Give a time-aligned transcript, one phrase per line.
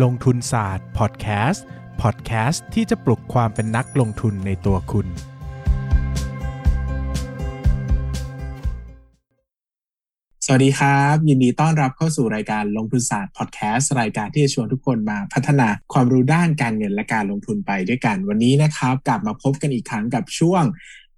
[0.00, 1.64] ลงทุนศาสตร์พอดแคสต์
[2.02, 5.06] พอดแคสต์ที่จะปลุกความเป็นนักลงทุนในตัวคุณ
[10.46, 20.62] สวัสดีครับ ยินดีต้อนรับเข้าสู่รายการลงทุนศาสตร์พอดแคสต์รายการที่จะชวนทุกคนมาพัฒนาความรู้ด้านการเงินและการลงทุนไปด้วยกัน วันนี้นะครับ กลับมาพบกันอีกครั้งกับช่วง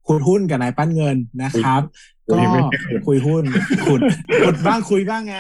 [0.06, 1.82] ขุดหุ้นกับนายปั้นเงินนะครับ
[2.29, 2.34] ก็
[3.06, 3.45] คุยหุ้น
[3.86, 4.00] ขุด
[4.45, 5.36] ขุดบ้างคุยบ้างไง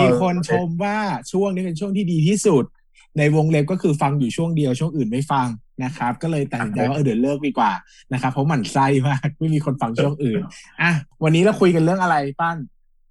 [0.00, 0.96] มีคนชมว่า
[1.32, 2.64] ช่วงนี้เป็นช่วงที่ดีที่สุด
[3.18, 5.46] ในวงเล็บก็คือฟังอยู่ช่วงเดียวช่วงอื่นไม่ฟัง
[5.84, 7.72] นะครับ ก็เลยตัดสินใจว่าเออเดี๋ยวเลิกดีกว่า
[8.12, 10.40] นะครับเพราะหมั่นไส้มากไม่มีคนฟังช่วงอื่น
[10.82, 10.92] อะ
[11.24, 12.56] วันนี้เราคุยกันเรื่องอะไรปั้น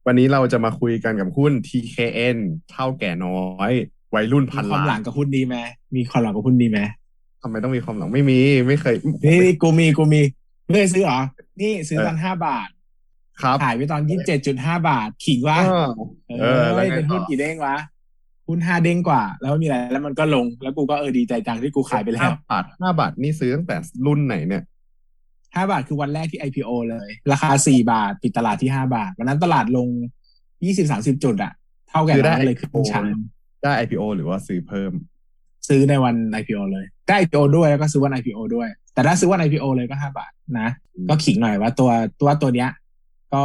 [0.07, 2.37] วันนี้เราจะมาคุยกันกับหุ้น TKN
[2.71, 3.71] เท่าแก่น้อย
[4.15, 5.55] วัยรุ่นพันมีความล้าหลันงกับหุ้นดีไหม
[5.95, 6.79] มีความหลังกับหุ้นดีไหม
[7.41, 10.21] ทำไมต้องมีความหลังไม่มีไม่เคยนี่นี่กูมีกูมี
[10.65, 11.19] ไม่เคยซื้อเหรอ
[11.61, 12.69] นี่ซื้อตอนห้าบาท
[13.41, 15.89] ครับขายไปตอนยี่สิบเจ็ดจุดห้าบาท ขิงว่าเออ
[16.27, 17.75] เอเอออแล้วไงเป็นต่หุ้อนกี่เด้งวะ
[18.47, 24.63] หุ้นห้าเด้งกว่า แล้วมีอะไรแล้วมันก็ลง แล้วกูก็เออดีใจจังที่กูขายไปแล้ห้าวบาทห้าบาทนี่ซื้อตั้งแต่รุ่นไหนเนี่ย
[25.55, 29.87] ห้าบาทคือวันแรกที่ IPO เลย ราคาสี่บาท ปิดตลาดที่ห้าบาท วันนั้นตลาดลง
[30.65, 31.51] ยี่สิบสามสิบจุดอะ
[31.89, 33.05] เท่ากันคือได้ก็เลยขึ้น IPO ชั้น
[33.63, 34.93] ได้ IPO หรือว่าซื้อเพิ่ม
[35.67, 41.91] ซื้อในวัน IPO เลย ได้ IPO ด้วยแล้วก็ซื้อวัน IPO ด้วย แต่ถ้าซื้อวัน IPO เลยก็ห้าบาทนะอืมก็ขิงหน่อยว่าตัว
[42.21, 42.69] ตัวตัวเนี้ย
[43.33, 43.43] ก็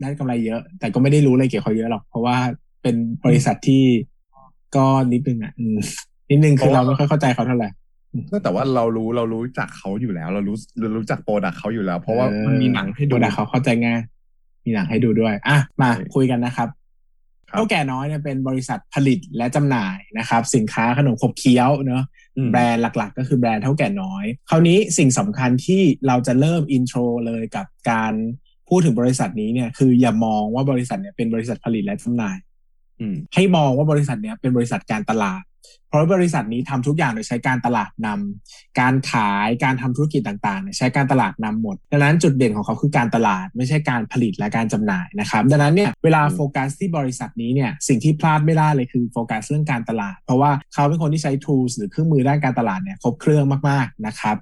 [0.00, 2.36] ได้กำไรเยอะ แต่ก็ไม่ได้รู้อะไรเกี่ยวกับเขาเยอะหรอก เพราะว่า
[2.82, 3.84] เป็นบริษัทที่
[4.76, 5.76] ก็นิดนึงอะอืม
[6.30, 7.70] นิดนึงคือเราไม่ค่อยเข้าใจเขาเท่าไหร่
[8.42, 14.00] แต่ว่าเรารู้เรารู้จักเขาอยู่แล้ว เรารู้เรารู้จักโปรดักเขาอยู่แล้ว เพราะว่ามันมีหนังให้ดูแต่เขาเข้าใจง่าย
[14.64, 16.68] มีหนังให้ดูด้วยอะมาใช่คุยกันนะครับ
[17.50, 22.02] ครับเถ้าแก่น้อยเนี่ยเป็นบริษัทผลิตและจำหน่ายนะครับ สินค้าขนมขบเคี้ยวเนอะ
[22.36, 28.14] อืมแบรนด์หลักๆ ก็คือแบรนด์เถ้าแก่น้อย คราวนี้สิ่งสำคัญที่เราจะเริ่ม intro เลยกับการ
[28.68, 32.36] พูดถึงบริษัทนี้เนี่ยคืออย่ามองว่าบริษัทเนี่ยเป็นบริษัทผลิตและจำหน่าย
[33.00, 35.42] อืมให้มองว่าบริษัทเนี้ยเป็นบริษัทการตลาด
[35.88, 54.36] เพราะบริษัทนี้ทำทุกอย่างโดยใช้การตลาดนำการขายการทำธุรกิจต่างๆเนี่ยใช้การตลาดนำหมด ดังนั้นจุดเด่นของเขาคือการตลาดไม่ใช่การผลิตและการจำหน่ายนะครับ ดังนั้นเนี่ยเวลาอืมโฟกัสที่บริษัทนี้เนี่ยสิ่งที่พลาดไม่ได้เลยคือโฟกัสเรื่องการตลาด เพราะว่าเขาเป็นคนที่ใช้ tools หรือเครื่องมือด้านการตลาดเนี่ยครบเครื่องมากๆนะครับ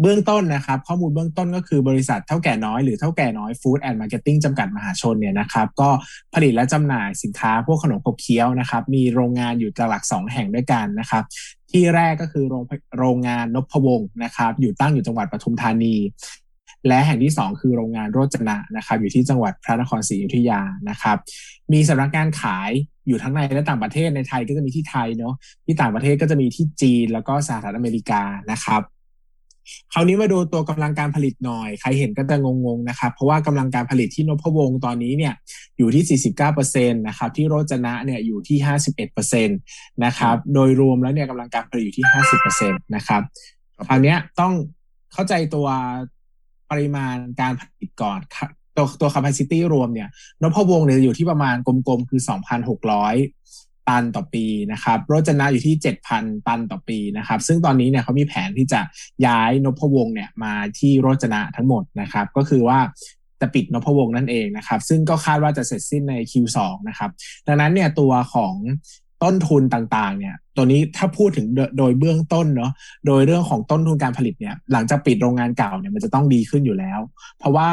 [0.00, 5.90] เบื้องต้นนะครับ ข้อมูลเบื้องต้นก็คือบริษัทเท่าแก่น้อยหรือเท่าแก่น้อย Food and Marketing จำกัดมหาชนเนี่ยนะครับก็
[6.34, 11.24] ผลิตและจำหน่ายสินค้าพวกขนมขบเคี้ยวนะครับ มีโรงงานอยู่หลักสองแห่งด้วยกันนะครับ
[11.70, 12.62] ที่แรกก็คือโรง
[12.98, 15.94] โรงงานนพวงศ์นะครับ อยู่ตั้งอยู่จังหวัดปทุมธานี
[16.88, 21.16] และแห่งที่สองคือโรงงานโรจนะนะครับ อยู่ที่จังหวัดพระนครศรีอยุธยานะครับ
[21.72, 22.70] มีสำนักงานขาย
[23.08, 25.34] อยู่ทั้งในและต่างประเทศในไทยก็จะมีที่ไทยเนาะ
[25.64, 28.82] ที่ต่างประเทศก็จะมีที่จีนแล้วก็สหรัฐอเมริกานะครับ
[29.92, 35.34] คราวนี้มาดูตัวกำลังการผลิตหน่อย ใครเห็นก็จะงงๆนะครับ เพราะว่ากำลังการผลิตที่นพวงตอนนี้เนี่ย
[35.78, 36.20] อยู่ที่
[36.54, 38.58] 49%นะครับ ที่โรจนะเนี่ยอยู่ที่
[39.06, 42.06] 51%นะครับ โดยรวมแล้วเนี่ยกำลังการผลิตอยู่ที่
[42.50, 43.22] 50%นะครับ
[43.88, 44.52] คราวนี้ต้อง
[45.12, 45.66] เข้าใจตัว
[46.70, 48.20] ปริมาณการผลิตก่อน
[48.76, 50.08] ตัวตัว capacity รวมเนี่ย
[50.42, 55.74] นพวงเนี่ยอยู่ที่ประมาณกลมๆ คือ 2,600 ตันต่อปีนะครับโรจนะอยู่ที่
[56.10, 58.80] 7,000 ตันต่อปีนะครับ ซึ่งตอนนี้เนี่ยเขามีแผนที่จะ
[59.26, 62.78] ย้ายนพวงเนี่ยมาที่โรจนะทั้งหมดนะครับ ก็คือว่า
[63.40, 66.58] จะปิดนพวงนั่นเองนะครับ ซึ่งก็คาดว่าจะเสร็จสิ้นใน Q2
[66.88, 67.10] นะครับ
[67.46, 68.54] ดังนั้นเนี่ยตัวของ
[69.22, 72.72] ต้นทุนต่างๆ เนี่ยตัวนี้ถ้าพูดถึงโดโดยเบื้องต้นเนาะ
[73.06, 77.00] โดยเรื่องของต้นทุนการผลิตเนี่ยหลังจากปิดโรงงานเก่าเนี่ยมันจะต้องดีขึ้นอยู่แล้ว
[77.38, 77.68] เพราะว่า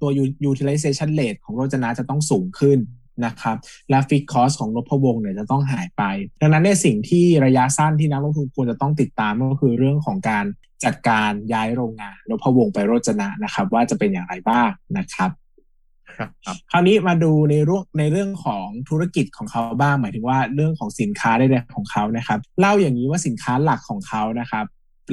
[0.00, 0.10] ตัว
[0.50, 2.78] utilization rate ของโรจนะจะต้องสูงขึ้น
[3.24, 3.56] นะครับ
[3.90, 6.02] และ fixed cost ของนพวงศ์เนี่ยจะต้องหายไป
[6.40, 10.44] ดังนั้นในยสิ่งที่ระยะสั้นที่นักลงทุนควรจะต้องติดตามก็คือเรื่องของการ
[10.84, 15.30] จัดการย้ายโรงงานนพวงศ์ไปโรจนะนะครับ ว่าจะเป็นอย่างไรบ้างนะครับ
[16.16, 24.64] ครับครับคราวนี้มาดูในเรื่องในเรื่องของธุรกิจของเขาบ้างหมายถึงว่าเรื่องของสินค้าใดๆของเขานะครับ เล่าอย่างนี้ว่าสินค้าหลักของเขานะครับ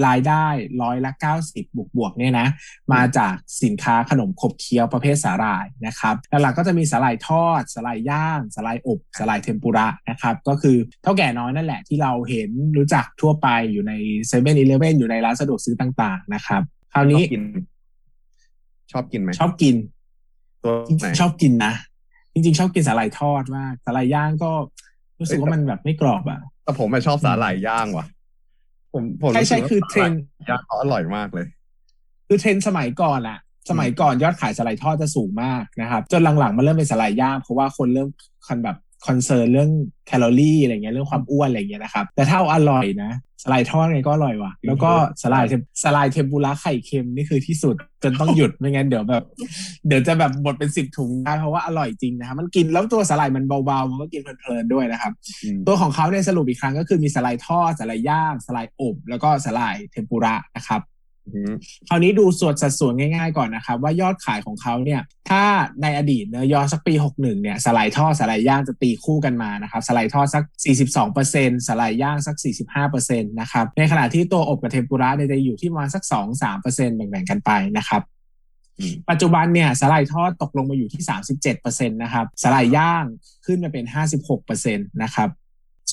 [0.07, 0.45] รายได้
[0.81, 1.11] ร้อยละ
[1.43, 2.47] 90 บวกบวกๆเนี่ยนะ
[2.93, 13.93] มาจากสินค้าขนมขบเคี้ยวประเภทสาหร่ายนะครับหลักๆก็จะมีสาหร่ายทอดสาหร่ายย่างสาหร่ายอบสาหร่ายเทมปุระนะครับก็คือเท่าแก่น้อยนั่นแหละที่เราเห็นรู้จักทั่วไปอยู่ใน
[14.27, 16.61] เซเว่นอีเลฟเว่นอยู่ในร้านสะดวกซื้อต่างๆนะครับ
[16.93, 17.43] คราวชอนี้บกิน
[18.91, 19.75] ชอบกินไหมชอบกิน
[20.63, 21.73] ตัวจริงไหนๆชอบกินนะ
[22.33, 24.51] จริงๆ ชอบกินสาหร่ายทอดมากสาหร่ายย่างก็
[25.19, 28.05] รู้สึกว่ามันแบบไม่กรอบอะแต่ผมอะชอบสาหร่ายย่างว่ะ
[28.93, 31.47] ผมผมใช่ใช่รู้สึกว่าคือเทรนด์สาหร่ายย่างเขาอร่อยมากเลย
[32.27, 38.09] คือเทรนด์สมัยก่อนอะสมัยก่อนยอดขายสาหร่ายทอดจะสูงมากนะครับ จนหลังๆมันเริ่มเป็นสาหร่ายย่างเพราะว่าคนเริ่ม
[38.47, 39.69] คันแบบ concern เรื่อง
[40.07, 43.11] แคลอรี่อะไรเงี้ยเรื่องความอ้วนอะไรเงี้ยนะครับแต่ถ้าเอาอร่อยนะ
[43.43, 44.91] สาหร่ายทอดไงก็อร่อยว่ะ แล้วก็
[45.21, 45.49] สาหร่าย
[45.83, 49.23] สาหร่ายเทมปุระไข่เค็มนี่คือที่สุดจนต้องหยุดไม่งั้นเดี๋ยวแบบ
[49.87, 55.11] เดี๋ยวจะแบบหมดเป็นสิบถุงได้เพราะว่าอร่อยจริงนะครับมันกินแล้วตัวสาหร่ายมันเบาๆมันก็กินเพลินๆด้วยนะครับ
[55.67, 60.81] ตัวของเขาในสรุปอีกครั้งก็คือมีสาหร่ายทอดสาหร่ายย่างสาหร่ายอบแล้วก็สาหร่ายเทมปุระนะครับ
[61.89, 65.43] คราวนี้ดูส่วนสัดส่วนง่ายๆก่อนนะครับ ว่ายอดขายของเขาเนี่ย ถ้า
[65.81, 70.43] ในอดีตเนอะย้อนสักปี 61 เนี่ยสาหร่ายทอดสาหร่ายย่างจะตีคู่กันมานะครับสาหร่ายทอดสัก
[71.05, 72.35] 42%สาหร่ายย่างสัก
[72.79, 76.03] 45%นะครับในขณะที่ตัวอบกับเทมปุระเนี่ยจะอยู่ที่ประมาณสัก
[76.49, 78.01] 2-3%แบ่งๆกันไปนะครับ
[79.09, 81.03] ปัจจุบันเนี่ยสาหร่ายทอดตกลงมาอยู่ที่
[81.51, 83.05] 37%นะครับสไลด์ย่าง
[83.45, 83.85] ขึ้นมาเป็น
[84.43, 85.29] 56%นะครับ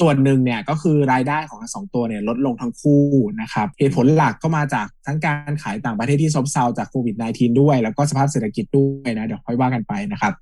[0.00, 3.02] ส่วนหนึ่งเนี่ยก็คือรายได้ของทั้งสองตัวเนี่ยลดลงทั้งคู่
[3.40, 10.32] นะครับเหตุผลหลักก็มาจากทั้งการขายต่างประเทศที่ซบเซาจากโควิด -19 ด้วย แล้วก็สภาพเศรษฐกิจด้วยนะเดี๋ยวค่อยว่ากันไปนะครับ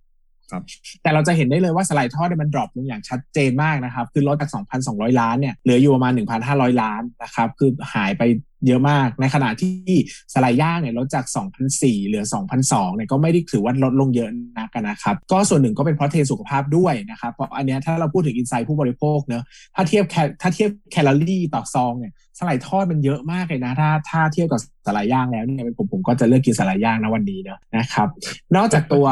[0.50, 0.62] ครับ
[1.02, 4.50] แต่เราจะเห็นได้เลยว่าสไลด์ทอดมันดรอปลงอย่างชัดเจนมากนะครับ คือลดจาก
[4.84, 6.12] 2,200 ล้านเนี่ยเหลืออยู่ประมาณ
[6.46, 8.24] 1,500 ล้านนะครับคือหายไป
[8.66, 9.94] เยอะมาก ในขณะที่
[10.32, 11.24] สไลด์ย่างเนี่ยลดจาก
[11.66, 12.24] 2,004เหลือ
[12.60, 19.42] 2,002เนี่ยก็ไม่ได้ถือว่าลดลงเยอะนักนะครับ ก็ส่วนหนึ่งก็เป็นเพราะเทสุขภาพด้วยนะครับ เพราะอันเนี้ยถ้าเราพูดถึงอินไซต์ผู้บริโภคเนอะ
[19.74, 20.04] ถ้าเทียบ
[20.40, 28.08] ถ้าเทียบแคลอรี่ต่อซองเนี่ยสไลด์ทอดมันเยอะมากเลยนะถ้าถ้าเทียบกับสไลด์ย่างแล้วเนี่ยผมผมก็จะเลือกกินสไลด์ย่างนะวันนี้เนอะนะครับ
[28.56, 29.06] นอกจากตัว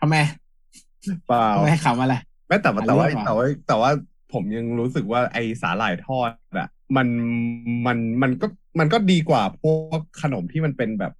[0.00, 0.16] ทำไม
[1.26, 2.14] เปล่าไม่ให้คำอะไร
[2.46, 3.90] ไม่แต่แต่ว่าแต่ว่าแต่ว่า
[4.32, 7.08] ผมยังรู้สึกว่าไอสาหร่ายทอดอะมัน
[7.86, 8.46] มันมันก็
[8.78, 11.12] มันก็ดีกว่าพวกขนมที่มันเป็นแบบ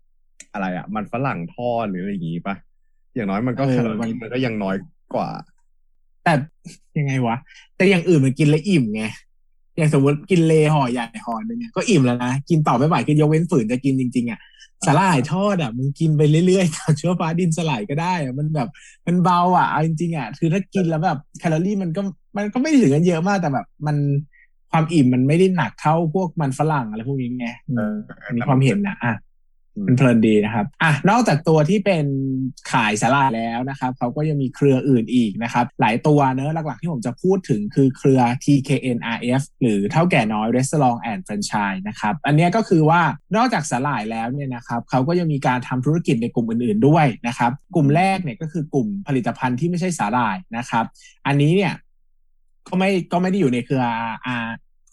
[0.53, 2.57] อะไรอะมันฝรั่งทอดหรืออะไรอย่างงี้ปะ
[3.15, 4.77] อย่างน้อยมันก็แคลอรี่มันก็ยังน้อย
[5.15, 5.29] กว่า
[6.25, 6.33] แต่
[6.99, 7.37] ยังไงวะ
[7.77, 9.05] แต่อย่างอื่นมันกินแล้วอิ่มไง
[9.79, 14.41] อย่างสมมติกินเลห่อใหญ่ห่อนึงเนี่ยก็อิ่มแล้วนะ กินต่อไม่ไหวกินยกเว้นฝืนจะกินจริง ๆ อะ
[14.87, 18.69] สลายทอดอะมึงกินไปเรื่อยๆกับเชื้อฟ้าดินสลายก็ได้อะมันแบบ
[19.07, 22.03] มันเบาอะเอาจริงๆอะคือถ้ากินแล้วแบบแคลอรี่มันก็
[22.37, 23.97] มันก็ไม่ถึงกันเยอะมากแต่แบบ มัน
[24.71, 27.49] ความอิ่มมันไม่ได้หนักเท่าพวกมันฝรั่งอะไรพวกนี้ไง
[28.37, 29.15] มีความเห็นนะอะ
[29.87, 32.07] มันเพลินดีนะครับอะนอกจากตัวที่เป็น
[32.73, 43.01] ขายสลาแล้วนะครับเขาก็ยังมีเครืออื่นอีกนะครับ หลายตัวเนอะหลักๆที่ผมจะพูดถึงคือเครือ TKNRF หรือเท่าแก่น้อย Restaurant and Franchise นะครับ อันนี้ก็คือว่า
[43.37, 50.85] นอกจากสลายแล้วเนี่ยนะครับเขาก็ยังมีการทำธุรกิจในกลุ่มอื่นๆด้วยนะครับ กลุ่มแรกเนี่ยก็คือกลุ่มผลิตภัณฑ์ที่ไม่ใช่สาหร่ายนะครับ
[51.27, 51.75] อันนี้เนี่ย
[52.69, 53.85] ก็ไม่ก็ไม่ได้อยู่ในเครือ
[54.45, 54.47] R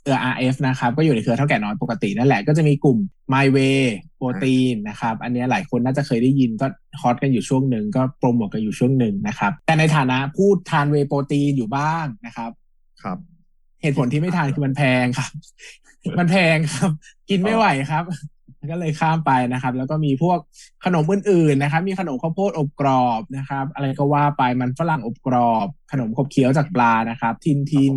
[0.08, 2.98] รือ RF นะครับ ก็อยู่ในเครือเท่าแก่น้อยปกตินั่นแหละก็จะมีกลุ่ม
[3.34, 3.82] My Way
[4.18, 6.68] โปรตีนนะครับ อันนี้หลายคนน่าจะเคยได้ยินก็
[7.02, 12.52] ฮอตกันอยู่ช่วงหนึ่งก็โปรโมทกันอยู่ช่วงหนึ่งนะครับ แต่ในฐานะพูดทานเวโปรตีนอยู่บ้างนะครับ
[13.04, 13.18] ครับ
[13.82, 15.32] เหตุผลที่ไม่ทานคือมันแพงครับ
[16.20, 16.92] มันแพงครับ
[17.30, 18.06] กินไม่ไหวครับ
[18.72, 20.40] ก็เลยข้ามไปนะครับ แล้วก็มีพวก
[20.86, 27.94] ขนมอื่นๆนะครับ มีขนมข้าวโพดอบกรอบนะครับ อะไรก็ว่าไปมันฝรั่งอบกรอบ ขนมขบเคี้ยวจากปลานะครับ ทินทิน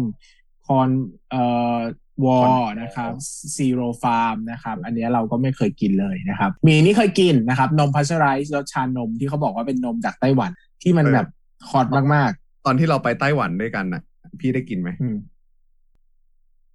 [0.68, 0.88] คอน
[1.30, 1.42] เอ่
[1.74, 1.76] อ
[2.24, 2.38] วอ
[2.82, 3.12] นะครับ
[3.56, 10.50] ซีโรฟาร์มนะครับ อันนี้เราก็ไม่เคยกินเลยนะครับ มีนี่เคยกินนะครับ นมพัชไรส์รสชานมที่เขาบอกว่าเป็นนมจากไต้หวัน
[10.82, 11.26] ที่มันแบบ
[11.70, 14.02] ฮอตมากๆ ตอนที่เราไปไต้หวันด้วยกันน่ะ
[14.40, 14.90] พี่ได้กินไหม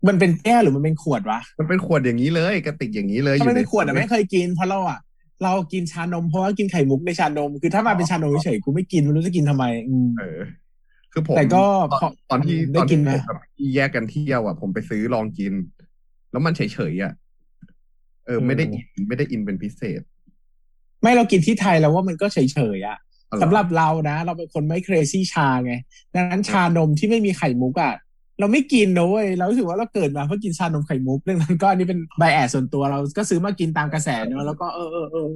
[0.08, 5.00] มันเป็นแก้วหรือมันเป็นขวดวะ มันเป็นขวดอย่างนี้เลยกระติกอย่างนี้เลยถ้ามันเป็นขวดแต่ไม่เคยกินเพราะเราอะ
[5.44, 9.66] เรากินชานมเพราะว่ากินไข่มุกในชานม คือถ้ามาเป็นชานมเฉยกูไม่กินไม่รู้จะกินทำไม
[10.20, 10.40] เออ
[11.14, 11.64] คือผมแต่ก็
[12.32, 15.54] ตอนที่ตอนที่ผมกับพี่แยกกันเที่ยวอะผมไปซื้อลองกิน
[16.32, 17.14] แล้วมันเฉยๆอะ
[18.26, 20.02] เออ ไม่ได้อินไม่ได้อินเป็นพิเศษ
[21.02, 22.38] ไม่เรากินที่ไทยแล้วว่ามันก็เฉ
[22.78, 22.98] ยๆอะ
[23.42, 25.74] สำหรับเรานะ เราเป็นคนไม่เครซี่ชาไง
[26.16, 27.94] ดังนั้นชานมที่ไม่มีไข่มุกอะ
[28.40, 35.28] เราไม่กินนะเว้ยเรารู้สึกว่าเราเกิดมาเพื่อกินชานมไข่มุกเรื่องนั้นก็อันนี้เป็นใบแอดส่วนตัวเราก็ซื้อมากินตามกระแสเนอะแล้วก็เออเออเออ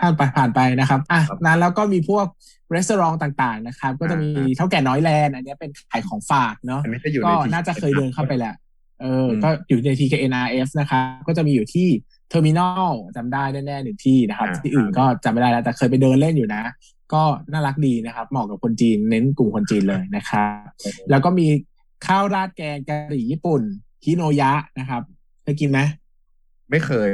[0.00, 2.26] ผ่านไปผ่านไปนะครับอะนั้นแล้วก็มีพวก
[2.74, 6.80] restaurant ต่างๆนะครับ ก็จะมีเถ้าแก่น้อยแลนด์อันนี้เป็นขายของฝากเนาะ
[7.26, 8.54] ก็น่าจะเคยเดินเข้าไปแหละ
[9.00, 11.88] เออ ก็อยู่ใน TKNRF นะครับก็จะมีอยู่ที่
[12.28, 16.62] เทอร์มินอลจำได้แน่ๆหนึ่งที่นะครับ ที่อื่นก็จำไม่ได้แล้วแต่เคยไปเดินเล่นอยู่นะ
[17.12, 20.66] ก็น่ารักดีนะครับ เหมาะกับคนจีนเน้นกลุ่มคนจีนเลยนะครับ
[21.10, 21.46] แล้วก็มี
[22.06, 23.62] ข้าวราดแกงกะหรี่ญี่ปุ่น
[24.04, 25.02] ฮิโนยะนะครับ
[25.42, 25.78] เคยกินไหม
[26.70, 27.08] ไม่เคย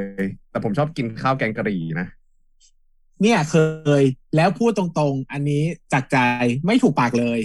[0.50, 2.06] แต่ผมชอบกินข้าวแกงกะหรี่นะ
[3.22, 3.56] เนี่ยเค
[4.00, 4.02] ย
[4.36, 6.18] แล้วพูดตรงๆ อันนี้จากใจ
[6.66, 7.40] ไม่ถูกปากเลย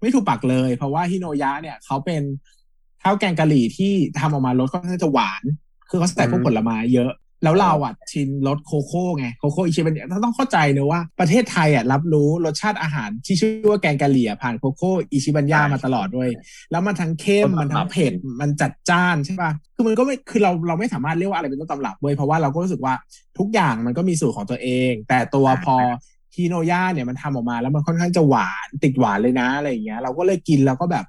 [0.00, 2.22] ไม่ถูกปากเลย เพราะว่าฮิโนยะเนี่ยเขาเป็น
[3.02, 5.42] ข้าวแกงกะหรี่ที่ทำออกมารสค่อนข้างจะหวาน
[5.88, 7.12] คือเขาใส่พวกผลไม้เยอะ
[7.44, 16.28] แล้วเราอะชินรสโคโค่ไงโคโค่อิชิบันยาต้องเข้าใจนะว่าประเทศไทยอะรับรู้รสชาติอาหารที่ชื่อว่าแกงกะหรี่ผ่านโคโค่อิชิบันยามาตลอดด้วย
[16.70, 22.94] แล้วมันทั้งเข้มมันทั้งเผ็ดมันจัดจ้านใช่ป่ะคือมันก็ไม่คือเราเราไม่สามารถเรียกว่าอะไรเป็นต้นตำรับเลยเพราะว่าเราก็รู้สึกว่า
[23.38, 25.76] ทุกอย่างมันก็มีสูตรของตัวเอง แต่ตัวพอ
[26.36, 31.04] ฮีโนย่าเนี่ยมันทำออกมาแล้วมันค่อนข้างจะหวานติดหวานเลยนะอะไรอย่างเงี้ย เราก็เลยกินแล้วก็แบบ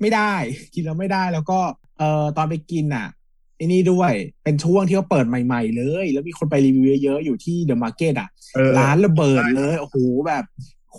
[0.00, 0.32] ไม่ได้
[0.74, 1.58] กินแล้วไม่ได้แล้วก็
[1.98, 3.06] เอ่อตอนไปกินอะ
[3.58, 4.12] ไอ้นี่ด้วย
[4.44, 9.96] เป็นช่วงที่เขาเปิดใหม่ๆเลย แล้วมีคนไปรีวิวเยอะๆอยู่ที่เดอะมาร์เก็ตอะเออร้านระเบิดเลย โอ้โห
[10.28, 10.44] แบบ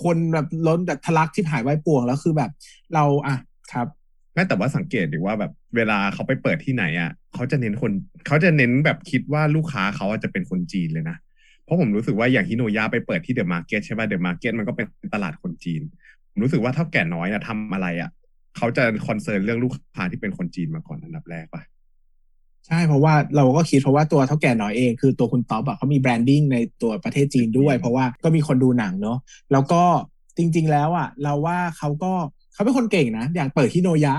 [0.04, 2.52] คนแบบล้นแบบทะลักที่หายไว้ป่วงแล้วคือแบบ
[2.94, 3.38] เราอะ
[3.74, 3.88] ครับ
[4.34, 7.92] ไม่แต่ว่าสังเกตดีว่าแบบเวลาเขาไปเปิดที่ไหนอะเขาจะเน้นคน
[8.28, 11.18] เขาจะเน้นแบบคิดว่าลูกค้าเขาอะจะเป็นคนจีนเลยนะ
[11.64, 15.82] เพราะผมรู้สึกว่าอย่างฮิโนยะไปเปิดที่เดอะมาร์เก็ตใช่ป่ะเดอะมาร์เก็ตมันก็เป็นตลาดคนจีน
[16.32, 18.10] ผมรู้สึกว่าเถ้าแก่น้อยอะทำอะไรอะ
[18.58, 21.62] เขาจะ concern เรื่องลูกค้าที่เป็นคนจีนมาก่อนอันดับแรกป่ะ
[22.70, 29.18] ใช่เพราะว่าเราก็คิดเพราะว่าตัวเถ้าแก่น้อยเองคือตัวคุณต๊อบอะเขามี branding ในตัวประเทศจีนด้วย เพราะว่าก็มีคนดูหนังเนาะ
[29.52, 29.84] แล้วก็
[30.38, 32.12] จริง ๆ แล้วอะเราว่าเขาก็
[32.54, 34.16] เขาเป็นคนเก่งนะ อย่างเปิดที่โนยะ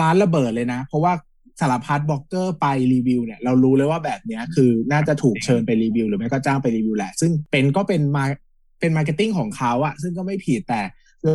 [0.00, 1.12] ร้านระเบิดเลยนะ เพราะว่า
[1.60, 8.24] สารพัดบล็อกเกอร์ไปรีวิวเนี่ยเรารู้เลยว่าแบบเนี้ยคือน่าจะถูกเชิญไปรีวิว หรือไม่ก็จ้างไปรีวิวแหละ ซึ่งเป็นก็เป็นมา
[8.80, 10.82] เป็น marketing ของเขาอะซึ่งก็ไม่ผิดแต่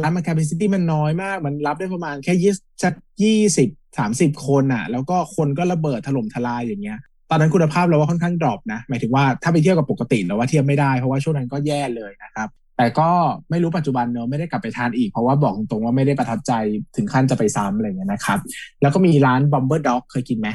[0.03, 2.53] ร้านมัน capacity มันน้อยมาก มันรับได้ประมาณแค่ยี่
[2.83, 2.93] สัก
[3.23, 6.99] ยี่สิบ สามสิบคนอะ แล้วก็คนก็ระเบิดถล่มทลายอย่างเงี้ย
[7.29, 13.09] ตอนนั้นคุณภาพเราว่าค่อนข้าง drop นะ หมายถึงว่าถ้าไปเทียบกับปกติเราว่าเทียบไม่ได้เพราะว่าช่วงนั้นก็แย่เลยนะครับ แต่ก็
[13.49, 16.51] ไม่รู้ปัจจุบันเนอะไม่ได้กลับไปทานอีก เพราะว่าบอกตรงๆว่าไม่ได้ประทับใจ
[16.95, 18.39] ถึงขั้นจะไปซ้ำอะไรเงี้ยนะครับ
[18.81, 20.49] แล้วก็มีร้าน Bomber Dog เคยกินไหม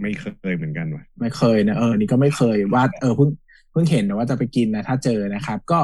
[0.00, 3.30] ไม่เคยเหมือนกันว่ะไม่เคยนะเออนี่ก็ไม่เคยว่าเออเพิ่ง
[3.72, 5.80] เพิ่งเห็นนะว่าจะไปกินนะถ้าเจอนะครับ ก็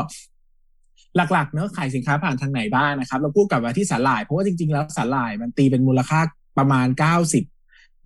[1.17, 6.21] หลักๆเนอะขายสินค้าผ่านทางไหนบ้างนะครับ เราพูดกลับมาที่สาหร่ายเพราะว่าจริงๆแล้วสาหร่ายมันตีเป็นมูลค่า
[6.59, 7.43] ประมาณ 90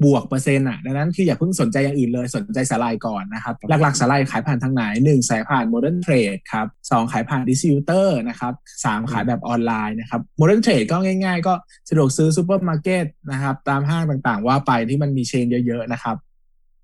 [0.05, 8.53] บวกเปอร์เซ็นต์อะดังนั้นคืออย่าเพิ่งสนใจอย่างอื่นเลยสนใจสาหร่ายก่อนนะครับ หลักๆสาหร่ายขายผ่านทางไหนหนึ่งขายผ่าน Modern Trade ครับสองขายผ่าน Distributor นะครับ
[8.85, 11.55] สามขายแบบออนไลน์นะครับ Modern Trade ก็ง่ายๆ ก็
[11.88, 16.17] สะดวกซื้อซูเปอร์มาร์เก็ตนะครับตามห้างต่างๆ ว่าไปที่มันมี chain เยอะๆนะครับ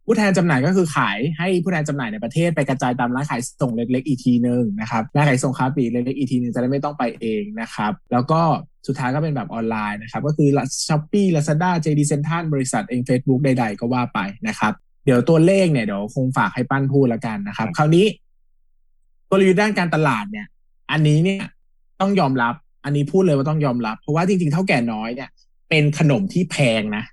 [0.07, 8.41] ผู้แทนจำหน่ายก็คือขายให้ผู้แทนจำหน่ายในประเทศไปกระจายตามร้านขายส่งเล็กๆอีกทีหนึ่งนะครับร้านขายส่งค้าปลีกเล็กๆอีกทีหนึ่งจะได้ไม่ต้องไปเองนะครับแล้วก็
[8.87, 10.49] สุดท้ายก็เป็นแบบออนไลน์นะครับก็คือ
[10.87, 14.73] Shopee Lazada JD Central บริษัทเอง Facebook ใด ๆ ก็ว่าไปนะครับ
[15.05, 18.07] เดี๋ยวตัวเลขเนี่ยเดี๋ยวคงฝากให้ปั้นพูดละกันนะครับ คราวนี้
[19.31, 20.47] กลยุทธ์ด้านการตลาดเนี่ย
[20.91, 21.45] อันนี้เนี่ย
[22.01, 22.55] ต้องยอมรับ
[22.85, 25.29] อันนี้พูดเลยว่าต้องยอมรับ เพราะว่าจริงๆเท่าแก่น้อยเนี่ย
[25.69, 27.05] เป็นขนมที่แพงนะ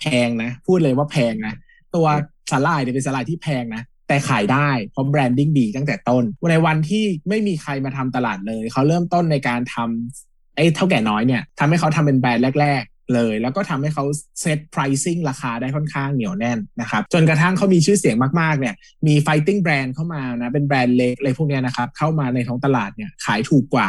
[0.00, 1.54] แพงนะ พูดเลยว่าแพงนะ
[1.96, 2.06] ตัว
[2.50, 12.82] สาหร่ายเนี่ยเป็นสาหร่ายที่แพงนะแต่ขายได้เพราะแบรนดิ้งดีตั้งแต่ต้น ในวันที่ไม่มีใครมาทำตลาดเลย เขาเริ่มต้นในการทำไอ้เท่าแก่น้อยเนี่ยทำให้เขาทำเป็นแบรนด์แรก
[13.14, 14.04] เลย แล้วก็ทำให้เขา
[14.40, 18.74] เซต pricing ราคาได้ค่อนข้างเหนียวแน่นนะครับ จนกระทั่งเขามีชื่อเสียงมากๆเนี่ย
[19.06, 23.88] มี fighting brand เข้ามานะ เป็นแบรนด์เล็กอะไรพวกนี้นะครับ เข้ามาในท้องตลาดเนี่ยขายถูกกว่า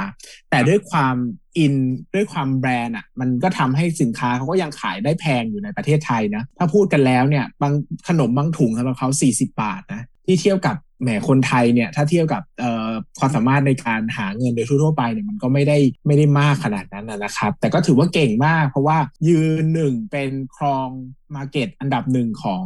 [0.50, 1.16] แต่ด้วยความ
[1.58, 1.74] อิน
[2.16, 7.74] ด้วยความแบรนด์อะมันก็ทำให้สินค้าเขาก็ยังขายได้แพงอยู่ในประเทศไทยนะ ถ้าพูดกันแล้วเนี่ยบาง
[8.08, 12.90] ขนมบางถุงสำหรับเขา40 บาทนะ ที่เทียบกับแหมคนไทยเนี่ยถ้าเทียบกับเอ่อ
[13.20, 15.78] ความสามารถในการหาเงินโดยทั่วๆไปเนี่ยมันก็ไม่ได้
[16.08, 20.88] ไม่ได้มากขนาดนั้นนะนะครับ แต่ก็ถือว่าเก่งมาก เพราะว่ายืนหนึ่งเป็นครอง
[21.36, 22.66] market อันดับหนึ่งของ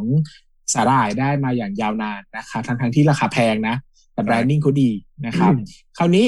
[0.74, 3.76] สาหร่ายได้มาอย่างยาวนานนะครับทั้งๆที่ราคาแพงนะ
[4.12, 4.90] แต่ branding เขาดี
[5.26, 5.52] นะครับ
[5.98, 6.26] คราวนี้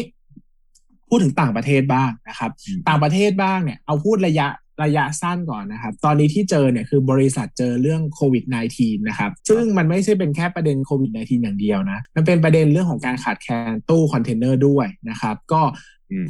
[1.08, 2.50] พูดถึงต่างประเทศบ้างนะครับ
[2.88, 4.46] ต่างประเทศบ้างเนี่ยเอาพูดระยะ
[4.82, 8.44] ระยะสั้นก่อนนะครับ ตอนนี้ที่เจอเนี่ยคือบริษัทเจอเรื่องโควิด
[8.76, 15.62] -19 นะครับ ซึ่งมันไม่ใช่เป็นแค่ประเด็นโควิด -19 อย่างเดียวนะ มันเป็นประเด็นเรื่องของการขาดแคลนตู้คอนเทนเนอร์ด้วยนะครับ ก็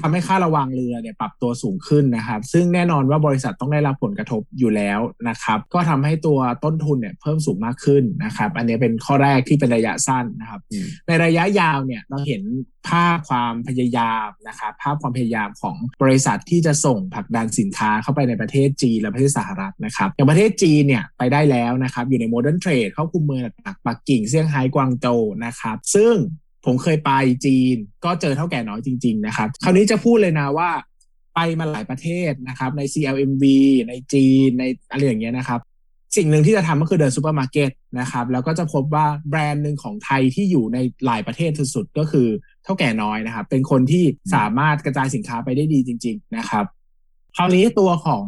[0.02, 12.42] ทำให้ค่าระวางเรือเนี่ยปรับตัวสูงขึ้นนะครับ ซึ่งแน่นอนว่าบริษัทต้องได้รับผลกระทบอยู่แล้วนะครับ ก็ทำให้ตัวต้นทุนเนี่ยเพิ่มสูงมากขึ้นนะครับ อันนี้เป็นข้อแรกที่เป็นระยะสั้นนะครับอืมในระยะยาวเนี่ยเราเห็น
[12.88, 26.14] ภาพความพยายามนะครับภาพความพยายามของบริษัทที่จะส่งผลักดันสินค้าเข้าไปในประเทศจีนและประเทศสหรัฐนะครับอย่างประเทศจีนเนี่ยไปได้แล้วนะครับ อยู่ในโมเดิร์นเทรดเข้าคุมเมืองหลักๆปักกิ่งเซี่ยงไฮ้กวางโจวนะครับ ซึ่ง
[26.64, 27.12] ผมเคยไป
[27.44, 30.70] จีน ก็เจอเถ้าแก่น้อยจริง ๆ นะครับ คราวนี้จะพูดเลยนะว่า
[31.34, 33.44] ไปมาหลายประเทศนะครับ ใน CLMV
[33.88, 35.60] ในจีนในอะไรอย่างเงี้ยนะครับ
[36.16, 42.28] สิ่งหนึ่งที่จะทำก็คือเดินซูเปอร์มาร์เก็ตนะครับ แล้วก็จะพบว่าแบรนด์หนึ่งของไทยที่อยู่ในหลายประเทศสุดๆก็คือ
[42.64, 44.04] เถ้าแก่น้อยนะครับ เป็นคนที่
[44.34, 46.64] สามารถกระจายสินค้าไปได้ดีจริง ๆ นะครับ
[47.36, 48.26] คราวนี้ตัวของ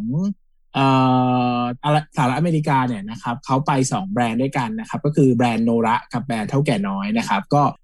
[2.16, 7.62] สหรัฐอเมริกาเนี่ยนะครับเขาไปสองแบรนด์ด้วยกันนะครับ ก็คือแบรนด์โนระกับแบรนด์เถ้าแก่น้อยนะครับ ก็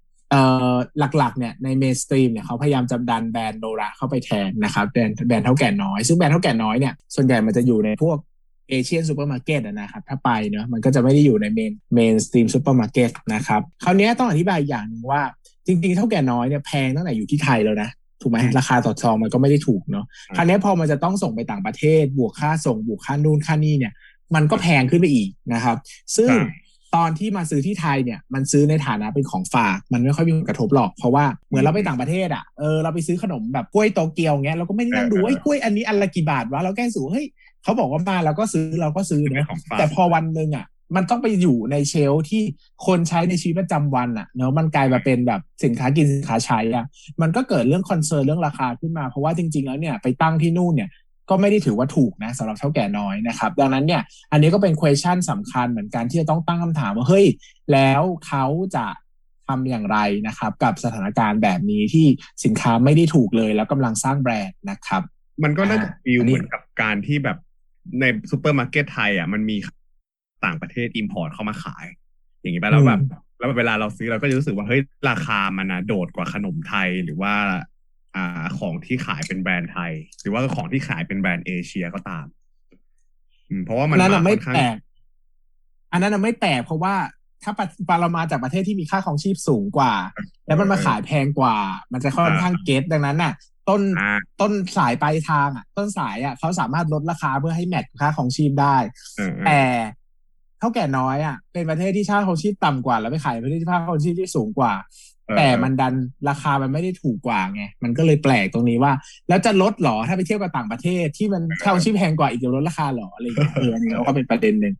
[1.17, 8.17] หลักๆเนี่ยใน mainstream เนี่ยเขาพยายามจะดันแบรนด์โนระเข้าไปแทนนะครับแบรนด์แบรนด์เถ้าแก่น้อย ซึ่งแบรนด์เถ้าแก่น้อยเนี่ยส่วนใหญ่มันจะอยู่ในพวก
[8.69, 15.21] Asian supermarket นะครับถ้าไปเนอะมันก็จะไม่ได้อยู่ใน main mainstream supermarket นะครับคราวนี้ต้องอธิบายอย่างหนึ่งว่า
[15.67, 17.89] จริงๆเถ้าแก่น้อยเนี่ยแพงตั้งแต่อยู่ที่ไทยแล้วนะ
[18.21, 23.93] ถูกไหมราคาต่อซองมันก็ไม่ได้ถูกเนาะคราวนี้พอมันจะต้องส่งไปต่างประเทศ บวกค่าส่งบวกค่านู่นค่านี่เนี่ย
[24.35, 25.77] มันก็แพงขึ้นไปอีกนะครับ
[26.15, 26.39] ซึ่งใช่
[26.95, 37.25] ตอนที่มาซื้อที่ไทยเนี่ยมันซื้อในฐานะเป็นของฝากมันไม่ค่อยมีผลกระทบหรอกเพราะว่าเหมือนเราไปต่างประเทศอะเออเราไปซื้อขนมแบบกล้วยโตเกียวเงี้ยเราก็ไม่ได้นั่งดูไอ้กล้วยอันนี้อันละกี่บาทวะเราแค่สูเฮ้ย
[37.63, 39.45] เขาบอกว่ามาเราก็ซื้อเราก็ซื้อนะ
[39.77, 42.43] แต่พอวันหนึ่งอะมันต้องไปอยู่ในเชลที่
[42.85, 46.85] คนใช้ในชีวิตประจำวันอะเนาะมันกลายมาเป็นแบบสินค้ากินสินค้าใช้อะ
[47.21, 50.89] มันก็เกิดเรื่องคอนเซิร์นเรื่องราคาขึ้นมา เพราะว่าจริง ๆ แล้วเนี่ยไปตั้งที่นู่นเนี่ย
[51.31, 57.25] ก็ไม่ได้ถือว่าถูกนะสำหรับเท่าแก่น้อยนะครับ ดังนั้นเนี่ย อันนี้ก็เป็น question สำคัญเหมือนกันที่จะต้องตั้งคำถามว่าเฮ้ย
[57.73, 58.45] แล้วเขา
[58.75, 58.87] จะ
[59.47, 59.97] ทำอย่างไร
[60.27, 62.05] นะครับ กับสถานการณ์แบบนี้ที่
[62.43, 65.01] สินค้าไม่ได้ถูกเลย แล้วกำลังสร้างแบรนด์นะครับ
[65.43, 67.37] มันก็น่าจะ feel เหมือนกับการที่แบบ
[67.99, 69.57] ในซูเปอร์มาร์เก็ตไทยอะมันมี
[70.45, 71.85] ต่างประเทศ import เข้ามาขาย
[72.41, 73.01] อย่างนี้ไปแล้วแบบ
[73.37, 77.33] แล้วเวลาเราซื้อเราก็จะรู้สึกว่าเฮ้ยราคามันนะโดดกว่าขนมไทยหรือว่า
[78.15, 79.91] อ่าของที่ขายเป็นแบรนด์ไทย
[80.21, 82.25] หรือว่าของที่ขายเป็นแบรนด์เอเชียก็ตาม
[83.65, 84.75] เพราะว่ามันนั้นไม่แปลก
[85.91, 86.95] อันนั้นไม่แปลกเพราะว่า
[87.43, 87.53] ถ้า
[87.87, 89.93] ปาเรามาจากประเทศที่มีค่าของชีพสูงกว่า
[90.47, 91.55] แล้วมันมาขายแพงกว่า
[91.91, 93.33] มันจะค่อนข้างเก็ตดังนั้นน่ะ
[93.69, 93.81] ต้น
[94.41, 98.75] ต้นสายปลายทางอะ ต้นสายอะเขาสามารถลดราคาเพื่อให้แมทค่าของชีพได้
[99.45, 99.59] แต่
[100.59, 104.73] เท่าแก่น้อยอะเป็นประเทศที่ค่าของชีพต่ำกว่า แล้วไปขายประเทศที่ค่าของชีพที่สูงกว่า
[105.37, 105.93] แต่มันดัน
[106.29, 108.91] ราคามันไม่ได้ถูกกว่าไง มันก็เลยแปลกตรงนี้ว่า
[109.29, 114.73] แล้วจะลดหรอถ้าไปเที่ยวกับต่างประเทศที่มันค่าชีพแพงกว่าอีกจะลดราคาหรออะไรอย่างเงี้ยเอออันนี้ก็เป็นประเด็นหนึ่ง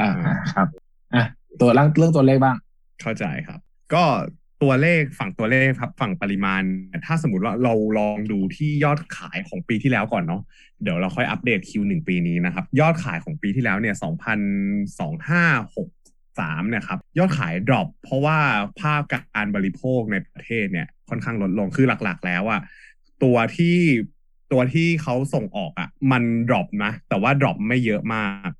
[0.00, 0.10] อ่า
[0.54, 0.68] ครับ
[1.14, 1.24] อะ
[1.60, 2.56] ตัวเรื่องตัวเลขบ้าง
[3.02, 3.58] เข้าใจครับ
[3.94, 4.04] ก็
[4.62, 6.62] ตัวเลขฝั่งตัวเลขครับฝั่งปริมาณ
[7.06, 10.42] ถ้าสมมติว่าเราลองดูที่ยอดขายของปีที่แล้วก่อนเนาะ
[10.82, 15.97] เดี๋ยวเราค่อยอัปเดต Q1 ปีนี้นะครับ ยอดขายของปีที่แล้วเนี่ย2,256
[16.38, 18.38] สามเนี่ยครับยอดขาย drop เพราะว่า
[18.80, 22.60] ภาคการบริโภคในประเทศเนี่ยค่อนข้างลดลงคือหลักๆ แล้วอะ
[23.22, 23.78] ตัวที่
[24.52, 28.50] ตัวที่เขาส่งออกอะมัน drop นะ แต่ว่า drop ไม่เยอะมาก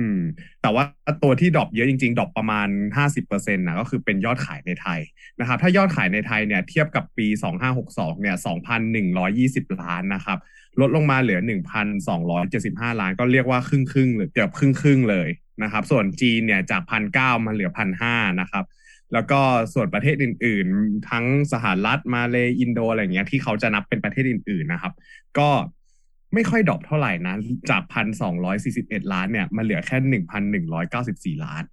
[0.00, 0.20] อืม
[0.62, 0.84] แต่ว่า
[1.22, 5.00] ตัวที่ drop เยอะจริงๆ drop ประมาณห้าสิบเปอร์เซ็นต์นะก็คือเป็นยอดขายในไทย
[5.40, 10.38] นะครับ ถ้ายอดขายในไทยเนี่ย เทียบกับปีสองห้าหกสองเนี่ยสองพันหนึ่งร้อยี่สิบล้านนะครับ
[10.80, 15.28] ลดลงมาเหลือหนึ่งพันสองร้อยเจ็ดสิบห้าล้าน ก็เรียกว่าครึ่งครึ่งหรือเกือบครึ่งครึ่งเลย
[15.62, 18.64] นะครับ ส่วนจีนเนี่ยจากพันเก้ามาเหลือพันห้านะครับ
[19.12, 19.40] แล้วก็
[19.74, 24.92] ส่วนประเทศอื่น ๆ ทั้งสหรัฐมาเลอินโดอะไรเงี้ยที่เขาจะนับเป็นประเทศอื่น ๆ นะครับ
[25.38, 25.48] ก็
[26.34, 27.34] ไม่ค่อย drop เท่าไหร่นะ
[27.70, 31.64] จากพันสองร้อยสี่สิบเอ็ดล้านเนี่ยมาเหลือแค่หนึ่งพันหนึ่งร้อยเก้าสิบสี่ล้าน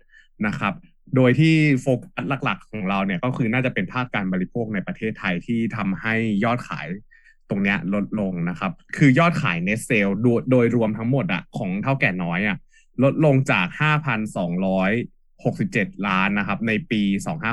[0.48, 0.74] นะครับ
[1.16, 6.86] โดยที่โฟกัสหลักๆ ของเราเนี่ยก็คือน่าจะเป็นภาคการบริโภคในประเทศไทยที่ทำให้ยอดขาย
[7.50, 10.08] ตรงเนี้ยลดลงนะครับ คือยอดขายเนสเซล
[10.52, 12.58] โดยรวมทั้งหมดอะของเท่าแก่น้อยอะ
[13.04, 13.68] ลดลงจาก
[14.88, 17.02] 5,267 ล้านนะครับ ในปี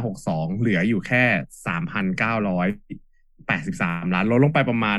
[0.05, 1.25] 2562 เหลืออยู่แค่
[2.45, 4.99] 3,983 ล้าน ลดลงไปประมาณ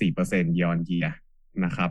[0.00, 1.06] 24%เยอนเยีย
[1.64, 1.90] นะครับ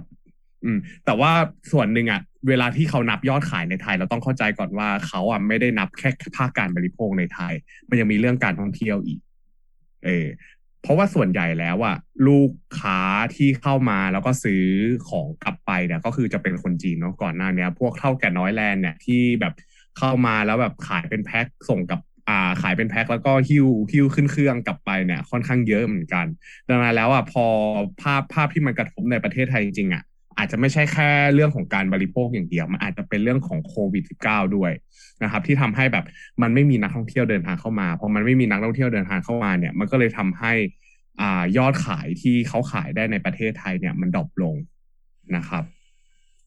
[0.63, 1.31] อืม แต่ว่า
[1.71, 7.53] ส่วนหนึ่งอะเวลาที่เขานับยอดขายในไทย เราต้องเข้าใจก่อนว่าเขาอะไม่ได้นับแค่ภาคการบริโภคในไทย
[7.89, 9.19] มันยังมีเรื่องการท่องเที่ยวอีก
[10.05, 10.27] เออ
[10.87, 11.97] เพราะว่าส่วนใหญ่แล้วอะ
[12.27, 12.99] ลูกค้า
[13.35, 14.63] ที่เข้ามาแล้วก็ซื้อ
[15.09, 19.53] ของกลับไปเนี่ยก็คือจะเป็นคนจีนเนาะก่อนหน้านี้พวกเท่าแก่น้อยแลนด์เนี่ยที่แบบ
[19.97, 26.25] เข้ามาแล้วแบบขายเป็นแพ็คส่งกับอ่าขายเป็นแพ็คแล้วก็หิ้วหิ้วขึ้นเครื่องกลับไปเนี่ยค่อนข้างเยอะเหมือนกัน
[26.69, 27.45] ดังนั้นแล้วอะพอ
[28.01, 30.03] ภาพภาพที่มันกระทบในประเทศไทยจริงๆอะ
[30.37, 34.71] อาจจะไม่ใช่แค่เรื่องของการบริโภคอย่างเดียว มันอาจจะเป็นเรื่องของโควิด -19 ด้วย
[35.23, 36.05] นะครับ ที่ทำให้แบบ
[36.41, 40.53] มันไม่มีนักท่องเที่ยวเดินทางเข้ามาพอมันไม่มีนักท่องเที่ยวเดินทางเข้ามาเนี่ย มันก็เลยทำให้
[41.21, 44.55] อ่ายอดขายที่เขาขายได้ในประเทศไทยเนี่ย มัน drop ลง
[45.35, 45.63] นะครับ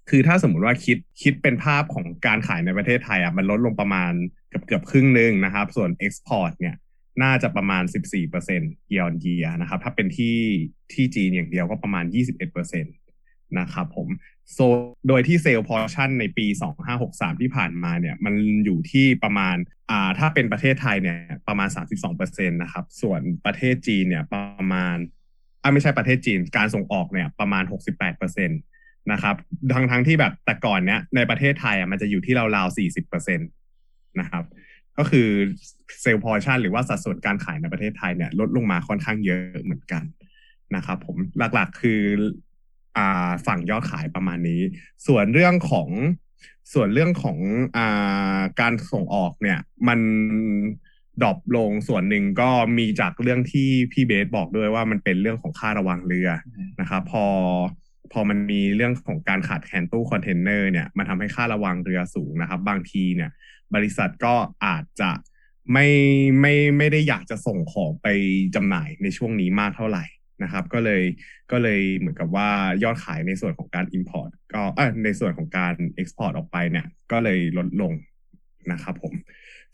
[0.08, 4.12] คือถ้าสมมุติว่าคิดคิดเป็นภาพของการขายในประเทศไทยอะมันลดลงประมาณ
[4.48, 6.74] เกือบเกือบครึ่งหนึ่งนะครับ ส่วน export เนี่ย
[7.22, 10.36] น่าจะประมาณ 14%เปอร์เซ็นต์เยอนเยียนะครับ ถ้าเป็นที่
[10.92, 12.94] ที่จีนอย่างเดียวก็ประมาณ 21%เปอร์เซ็นต์
[13.58, 14.08] นะครับผม
[14.52, 14.58] So
[15.08, 16.46] โดยที่ sale portion ในปี
[16.94, 18.34] 2563 ที่ผ่านมาเนี่ยมัน
[18.64, 19.56] อยู่ที่ประมาณ
[19.90, 21.16] อ่าถ้าเป็นประเทศไทยเนี่ย
[21.48, 21.68] ประมาณ
[22.14, 24.96] 32%นะครับ ส่วนประเทศจีนเนี่ยประมาณ
[25.62, 27.64] อ่าไม่ใช่ประเทศจีนการส่งออกเนี่ยประมาณ
[28.08, 29.36] 68%นะครับ
[29.72, 34.44] ทั้งทั้งที่แบบแต่ก่อนเนี้ยในประเทศไทยอะมันจะอยู่ที่ราวๆ 40%นะครับ
[34.98, 35.28] ก็คือ
[36.00, 40.04] sale portion หรือว่าสัดส่วนการขายในประเทศไทยเนี่ยลดลงมาค่อนข้างเยอะเหมือนกัน
[40.76, 41.16] นะครับผม
[41.54, 42.00] หลักๆ คือ
[42.96, 44.62] อ่าฝั่งยอดขายประมาณนี้
[45.06, 45.88] ส่วนเรื่องของ
[46.72, 47.38] ส่วนเรื่องของ
[47.76, 50.00] อ่าการส่งออกเนี่ย มัน
[51.22, 56.28] drop ลงส่วนหนึ่งก็มีจากเรื่องที่พี่เบสบอกด้วยว่ามันเป็นเรื่องของค่าระวางเรือ
[56.80, 57.26] นะครับพอ
[58.12, 63.30] พอมันมีเรื่องของการขาดแคลนตู้คอนเทนเนอร์เนี่ยมันทำให้ค่าระวางเรือสูงนะครับ บางทีเนี่ย
[63.74, 64.34] บริษัทก็
[64.66, 65.10] อาจจะ
[65.72, 65.86] ไม่
[66.40, 68.06] ไม่ไม่ได้อยากจะส่งของไป
[68.54, 70.04] จำหน่ายในช่วงนี้มากเท่าไหร่
[70.42, 71.02] นะครับ ก็เลย
[71.52, 72.48] ก็เลยเหมือนกับว่า
[72.82, 77.92] ยอดขายในส่วนของการ Import ก็เออในส่วนของการ Export ออกไปเนี่ย ก็เลยลดลง
[78.72, 79.14] นะครับผม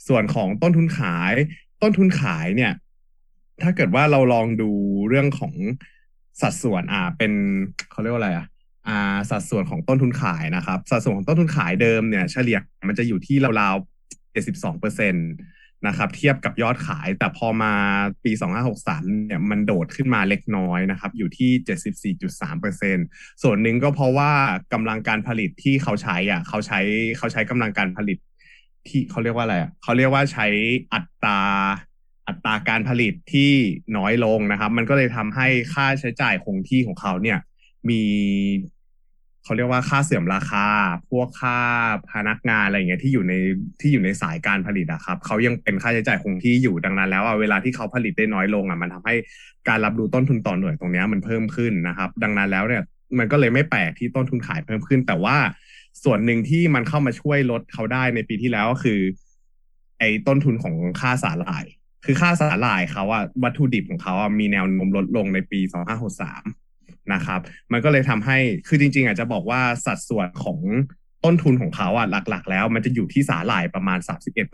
[0.09, 1.35] ส่วนของต้นทุนขาย
[1.83, 2.73] ต้นทุนขายเนี่ย
[3.63, 4.71] ถ้าเกิดว่าเราลองดู
[5.09, 5.55] เรื่องของ
[6.41, 7.33] สัดส่วนอ่าเป็น
[7.91, 8.47] เขาเรียกว่าอะไรอะ
[8.89, 15.21] อ่าสัดส่วนของต้นทุนขายนะครับ สัดส่วนของต้นทุนขายเดิมเนี่ย เฉลี่ยมันจะอยู่ที่ราวๆ72เปอร์เซ็นต
[15.87, 17.73] นะครับเทียบกับยอดขาย แต่พอมา
[18.25, 18.33] ปี
[18.75, 22.97] 2563เนี่ยมันโดดขึ้นมาเล็กน้อยนะครับอยู่ที่ 74.3เปอร์เซ็น
[23.43, 24.31] ส่วนหนึ่งก็เพราะว่า
[24.73, 26.81] กำลังการผลิตที่เขาใช้อะเขาใช้
[27.19, 28.19] เขาใช้กำลังการผลิต
[28.89, 30.47] ที่เขาเรียกว่าอะไรอะเขาเรียกว่าใช้
[30.95, 31.41] อัตรา
[32.29, 33.53] อัตราการผลิตที่
[33.97, 37.39] น้อยลงนะครับ มันก็เลยทำให้ค่าใช้จ่ายคงที่ของเขาเนี่ย
[37.89, 38.03] มี
[39.47, 40.67] เขาเรียกว่าค่าเสื่อมราคา
[41.11, 41.59] พวกค่า
[42.13, 43.35] พนักงานอะไรเงี้ยที่อยู่ใน
[43.81, 49.15] ที่อยู่ในสายการผลิตอะครับเขายังเป็นค่าใช้จ่ายคงที่อยู่ดังนั้น แล้วอะเวลาที่เขาผลิตได้น้อยลงอะมันทำให้
[49.69, 52.83] การรับรู้ต้นทุนต่อหน่วยตรงนี้มันเพิ่มขึ้นนะครับ ดังนั้นแล้วเนี่ย
[53.19, 55.37] มันก็เลยไม่แปลกที่ต้นทุนขายเพิ่มขึ้น แต่ว่า
[56.05, 59.01] ส่วนหนึ่งที่มันเข้ามาช่วยลดเขาได้ในปีที่แล้วก็คือ
[59.99, 61.65] ไอ้ต้นทุนของค่าสาหร่าย
[62.05, 65.61] คือค่าสาหร่ายเขาอะวัตถุดิบของเขาอะมีแนวโน้มลดลงในปี
[66.15, 66.66] 2563
[67.15, 67.41] นะครับ
[67.73, 68.39] มันก็เลยทำให้
[68.69, 70.61] คือจริง ๆ อาจจะบอกว่าสัดส่วนของ
[71.25, 73.99] ต้นทุนของเขาอะหลัก ๆ แล้วมันจะอยู่ที่สาหร่ายประมาณ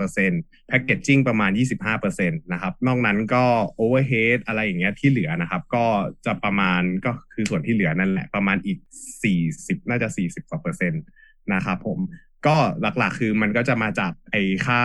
[0.07, 1.51] 31%แพคเกจจิ้งประมาณ
[1.97, 3.45] 25%นะครับนอกนั้นก็
[3.77, 5.87] โอเวอร์เฮดอะไรอย่างเงี้ยที่เหลือนะครับ ก็
[6.27, 8.79] จะประมาณก็คือส่วนที่เหลือนั่นแหละประมาณอีก
[9.35, 11.03] 40 น่าจะ 40กว่าเปอร์เซ็นต์
[11.55, 11.99] นะครับผม
[12.47, 14.83] ก็หลักๆ คือมันก็จะมาจากไอ้ค่า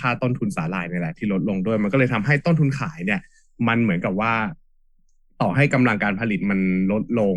[0.00, 3.20] ค่าต้นทุนสาหร่ายนี่แหละที่ลดลงด้วย มันก็เลยทำให้ต้นทุนขายเนี่ย
[3.68, 4.34] มันเหมือนกับว่า
[5.40, 6.60] ต่อให้กำลังการผลิตมัน
[6.92, 7.36] ลดลง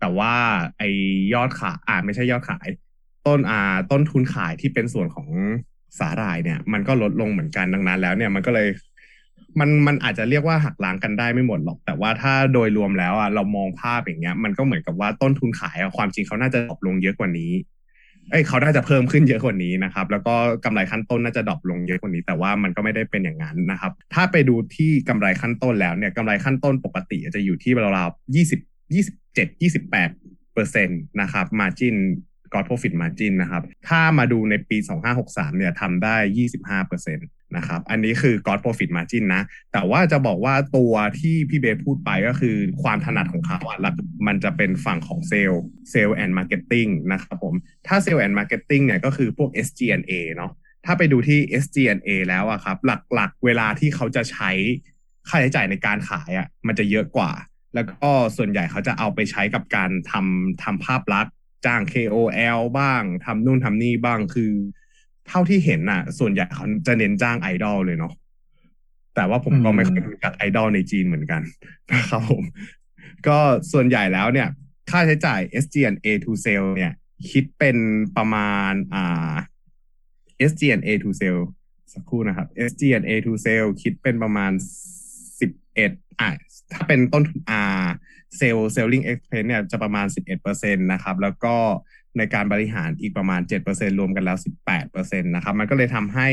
[0.00, 0.34] แต่ว่า
[0.78, 0.90] ไอ้
[1.34, 2.66] ยอดขายอ่าไม่ใช่ยอดขาย
[3.26, 5.28] ต้นอ่าต้นทุนขายที่เป็นส่วนของ
[5.98, 8.68] สาหร่ายเนี่ย มันก็ลดลงเหมือนกันดังนั้น แล้วเนี่ยมันก็เลย
[9.58, 17.50] มันมันอาจจะเรียกว่าหักล้างกันได้ไม่หมดหรอก แต่ว่าถ้าโดยรวมแล้วอะเรามองภาพอย่างเงี้ย มันก็เหมือนกับว่าต้นทุนขายอะความจริงเขาน่าจะดรอปลงเยอะกว่านี้
[18.30, 20.34] เอ้ยเขาน่าจะเพิ่มขึ้นเยอะกว่านี้นะครับ แล้วก็
[20.64, 28.60] กำไรขั้นต้นน่าจะ drop ลงเยอะกว่านี้ แต่ว่ามันก็ไม่ได้เป็นอย่างนั้นนะครับ ถ้าไปดูที่กำไรขั้นต้นแล้วเนี่ยกำไรขั้นต้นปกติจะอยู่ที่ราวๆยี่สิบ
[28.94, 30.10] ยี่สิบเจ็ดยี่สิบแปด
[30.54, 31.96] เปอร์เซ็นต์นะครับ margin
[32.52, 34.76] gross profit margin นะครับ ถ้ามาดูในปี
[35.18, 36.16] 2563เนี่ยทำได้
[36.82, 43.94] 25% นะครับ อันนี้คือ gross profit margin นะ แต่ว่าจะบอกว่าตัวที่พี่เบสพูดไปก็คือความถนัดของเขาอะหลัก
[44.26, 47.54] มันจะเป็นฝั่งของเซลล์sales and marketing นะครับผม
[47.86, 50.52] ถ้า sales and marketing เนี่ยก็คือพวก SG&A เนาะ
[50.86, 52.76] ถ้าไปดูที่ SG&A แล้วอะครับ
[53.14, 54.50] หลักๆ เวลาที่เขาจะใช้
[55.28, 57.32] ค่าใช้จ่ายในการขายอะมันจะเยอะกว่า
[57.74, 61.34] แล้วก็ส่วนใหญ่เขาจะเอาไปใช้กับการทำทำภาพลักษณ์
[61.66, 64.52] จ้าง KOL บ้างทำนู่นทำนี่บ้างคือ
[65.28, 68.12] เท่าที่เห็นน่ะ ส่วนใหญ่เขาจะเน้นจ้างไอดอลเลยเนาะ
[69.14, 71.42] แต่ว่าผมก็ไม่ค่อยรู้จักไอดอลในจีนเหมือนกัน
[71.92, 72.44] นะครับผม
[73.26, 73.38] ก็
[73.72, 74.48] ส่วนใหญ่แล้วเนี่ย
[74.90, 76.92] ค่าใช้จ่าย SG&A to sale เนี่ย
[77.30, 77.76] คิดเป็น
[78.16, 79.34] ประมาณอ่า
[80.50, 81.42] SG&A to sale
[81.92, 84.52] สักครู่นะครับ SG&A to sale คิดเป็นประมาณ
[85.40, 86.30] สิบเอ็ดอะ
[86.72, 87.86] ถ้าเป็นต้นทุนอ่า
[88.36, 90.06] sell selling expense เนี่ยจะประมาณ
[90.44, 91.56] 11%นะครับ แล้วก็
[92.18, 94.36] ในการบริหารอีกประมาณ 7%รวมกันแล้ว
[94.80, 96.28] 18%นะครับมันก็เลยทำให้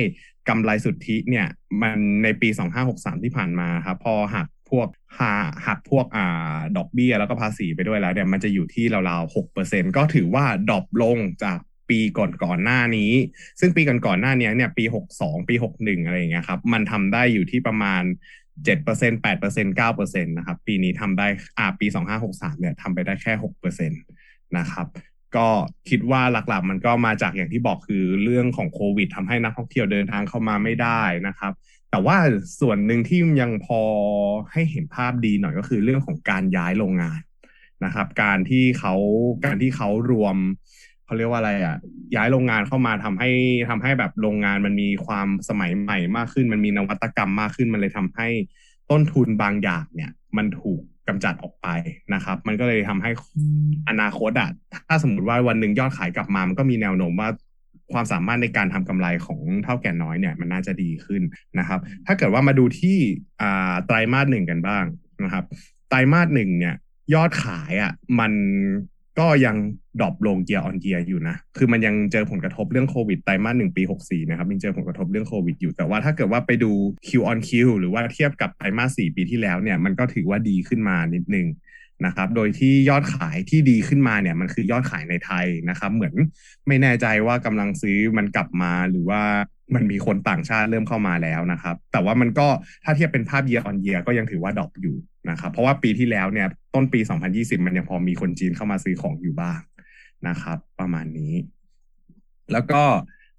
[0.50, 1.48] กำไรสุทธิเนี่ย
[1.82, 2.50] มันในปี
[2.88, 4.88] 2563 ที่ผ่านมาครับพอหักพวก
[5.20, 5.34] หา
[5.68, 13.12] หักพวกอ่าดอกเบี้ยแล้วก็ภาษีไปด้วยแล้วเนี่ยมันจะอยู่ที่ราวๆ 6%ก็ถือว่าดรอปลงจากปีก่อนก่อนหน้านี้
[13.60, 14.84] ซึ่งปีก่อนก่อนหน้านี้เนี่ยปี
[15.18, 18.04] 62 ปี 61 อะไรอย่างเงี้ยครับมันทำได้อยู่ที่ประมาณ
[18.66, 23.96] เจ็ดเปอร์เซ็นแปดเปอร์เซ็นเก้าเปอร์เซ็นตนะครับปีนี้ทำได้อ่าปีสองห้าหกสามเนี่ยทำไปได้แค่หกเปอร์เซ็นต
[24.58, 24.88] นะครับ
[25.38, 25.48] ก็
[25.90, 31.54] คิดว่าหลักๆ มันก็มาจากอย่างที่บอกคือเรื่องของโควิดทำให้นักท่องเที่ยวเดินทางเข้ามาไม่ได้นะครับ
[31.92, 32.18] แต่ว่า
[32.60, 33.82] ส่วนหนึ่งที่ยังพอ
[34.52, 37.22] ให้เห็นภาพดีหน่อยก็คือเรื่องของการย้ายโรงงาน
[37.86, 38.94] นะครับ การที่เขา
[39.46, 40.38] การที่เขารวม
[41.06, 41.78] เขาเรียกว่าอะไรอะ
[42.16, 43.30] ย้ายโรงงานเข้ามาทำให้
[43.70, 48.28] ทำให้แบบโรงงานมันมีความสมัยใหม่มากขึ้น มันมีนวัตกรรมมากขึ้น มันเลยทำให้
[48.92, 51.68] ต้นทุนบางอย่างเนี่ย มันถูกกำจัดออกไป
[52.14, 53.12] นะครับ มันก็เลยทำให้
[53.90, 54.50] อนาคตอะ
[54.88, 57.30] ถ้าสมมติว่าวันหนึ่งยอดขายกลับมามันก็มีแนวโน้มว่า
[57.94, 61.22] ความสามารถในการทำกำไรของเถ้าแก่น้อยเนี่ยมันน่าจะดีขึ้น
[61.60, 62.98] นะครับ ถ้าเกิดว่ามาดูที่
[63.42, 64.86] อ่าไตรมาสหนึ่งกันบ้าง
[65.24, 65.44] นะครับ
[65.90, 66.76] ไตรมาสหนึ่งเนี่ย
[67.14, 68.32] ยอดขายอะมัน
[69.20, 69.56] ก็ยัง
[70.00, 76.72] drop ลง year on year อยู่นะ คือมันยังเจอผลกระทบเรื่องโควิดไตรมาสหนึ่งปี 64 นะครับยังเจอผลกระทบเรื่องโควิดอยู่ แต่ว่าถ้าเกิดว่าไปดู
[77.08, 81.48] Q on Q หรือว่าเทียบกับไตรมาส4ปีที่แล้วเนี่ย มันก็ถือว่าดีขึ้นมานิดนึง
[82.06, 86.14] นะครับ โดยที่ยอดขายที่ดีขึ้นมาเนี่ย มันคือยอดขายในไทยนะครับ เหมือน
[86.68, 89.22] ไม่แน่ใจว่ากำลังซื้อมันกลับมาหรือว่า
[89.76, 92.48] มันมีคนต่างชาติเริ่มเข้ามาแล้วนะครับ แต่ว่ามันก็
[92.84, 94.98] ถ้าเทียบเป็นภาพ year on year ก็ยังถือว่า drop อยู่
[95.30, 97.00] นะครับ เพราะว่าปีที่แล้วเนี่ยต้นปี
[97.34, 99.60] 2020 มันยังพอมีคนจีนเข้ามาซื้อของอยู่บ้าง
[100.28, 101.34] นะครับ ประมาณนี้
[102.52, 102.84] แล้วก็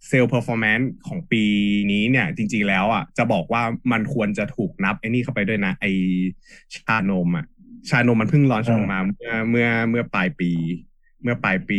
[0.09, 1.45] sales performance ของปี
[1.93, 5.87] นี้เนี่ย จริง ๆ แล้วอะจะบอกว่ามันควรจะถูกนับไอ้นี่เข้าไปด้วยนะไอ
[6.75, 7.47] ชานมอะ
[7.89, 10.51] ชานมมันเพิ่ง launch ออกมาเมื่อเมื่อเมื่อปลายปี
[11.23, 11.77] เมื่อปลายปี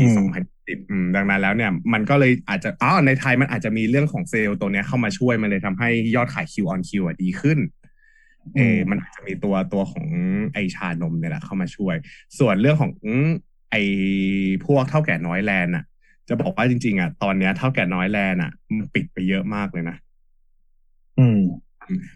[0.68, 7.60] สองพันสิบดังนั้นแล้วเนี่ย มันก็เลยอาจจะอ๋อในไทยมันอาจจะมีเรื่องของเซลล์ตัวเนี้ยเข้ามาช่วยมันเลยทำให้ยอดขาย Q on Q อะดีขึ้น
[8.56, 10.08] เออมันอาจจะมีตัวตัวของ
[10.54, 11.96] ไอชานมเนี่ยแหละเข้ามาช่วย
[12.40, 12.92] ส่วนเรื่องของ
[13.72, 13.76] ไอ
[14.66, 15.84] พวกเท่าแก่น้อยแลนด์อะ
[16.30, 19.98] จะบอกว่าจริง ๆ อะ ตอนเนี้ยเท่าแก่น้อยแลนด์อะ มันปิดไปเยอะมากเลยนะ
[21.20, 21.42] อืม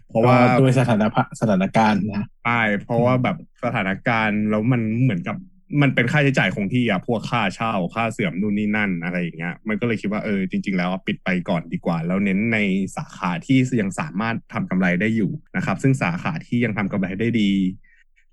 [0.08, 5.36] เพราะว่าด้วยสถานภาสถานการณ์นะใช่เพราะว่าแบบสถานการณ์แล้วมันเหมือนกับ
[5.82, 12.58] มันเป็นค่าใช้จ่ายคงที่อะพวกค่าเช่าค่าเสื่อมนู่นนี่นั่นอะไรอย่างเงี้ย มันก็เลยคิดว่าเออจริง ๆ แล้วปิดไปก่อนดีกว่า แล้วเน้นใน
[12.96, 17.50] สาขาที่ยังสามารถทำกำไรได้อยู่นะครับ ซึ่งสาขาที่ยังทำกำไรได้ดี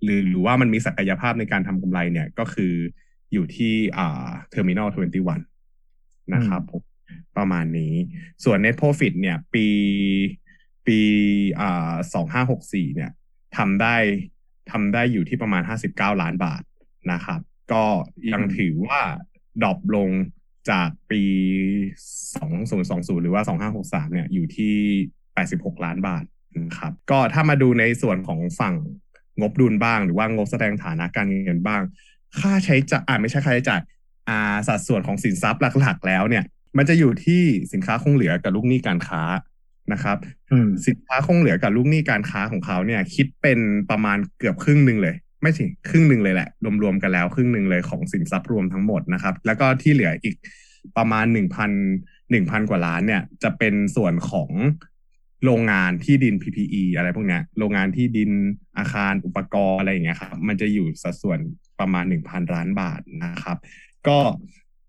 [0.04, 2.74] หรือหรือว่ามันมีศักยภาพในการทำกำไรเนี่ยก็คือ
[3.34, 5.39] อยู่ที่อ่า Terminal Twenty One
[6.34, 6.82] นะครับผม
[7.38, 7.93] ประมาณนี้
[8.43, 9.67] ส่วน net profit เนี่ย ปี
[10.88, 11.00] ปี
[11.60, 13.12] อ่าสองห้าหกสี่เนี่ย
[13.58, 13.95] ทำได้
[14.71, 16.63] ทำได้อยู่ที่ประมาณห้าสิบเก้าล้านบาท
[17.12, 17.39] นะครับ
[17.74, 17.84] ก็
[18.32, 19.02] ยังถือว่า
[19.62, 20.10] ดรอปลง
[20.72, 21.24] จากปี
[22.36, 24.76] สองศูนย์สองศูนย์หรือว่าสองห้าหกสามเนี่ยอยู่ที่
[25.34, 26.24] แปดสิบหกล้านบาท
[26.58, 28.76] นะครับ ก็ถ้ามาดูในส่วนของฝั่ง
[29.41, 31.82] งบดุลบ้าง หรือว่างบแสดงฐานะการเงินบ้าง
[32.39, 33.82] ค่าใช้จ่ายอ่าไม่ใช่ค่าใช้จ่าย
[34.30, 36.44] อ่าสัดส่วนของสินทรัพย์หลักๆ แล้วเนี่ย
[36.78, 37.41] มันจะอยู่ที่
[37.74, 39.22] สินค้าคงเหลือกับลูกหนี้การค้า
[39.94, 40.18] นะครับ
[40.88, 46.49] สินค้าคงเหลือกับลูกหนี้การค้าของเขาเนี่ย คิดเป็นประมาณเกือบครึ่งหนึ่งเลย ไม่ใช่ครึ่งหนึ่งเลยแหละ
[46.84, 50.36] รวมๆกันแล้วครึ่งหนึ่งเลยของสินทรัพย์รวมทั้งหมดนะครับ แล้วก็ที่เหลืออีก
[50.97, 51.71] ประมาณหนึ่งพัน
[52.31, 54.49] หนึ่งพันกว่าล้านเนี่ย จะเป็นส่วนของ
[55.45, 58.31] โรงงานที่ดิน PPE อะไรพวกเนี้ยโรงงานที่ดิน
[58.77, 61.39] อาคารอุปกรณ์อะไรอย่างเงี้ยครับมันจะอยู่สัดส่วน
[61.79, 63.58] ประมาณหนึ่งพันล้านบาทนะครับ
[64.08, 64.17] ก็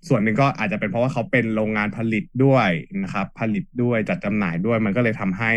[0.09, 2.69] ส่วนหนึ่งก็อาจจะเป็นเพราะว่าเขาเป็นโรงงานผลิตด้วย
[3.03, 5.53] นะครับ ผลิตด้วยจัดจำหน่ายด้วย มันก็เลยทำให้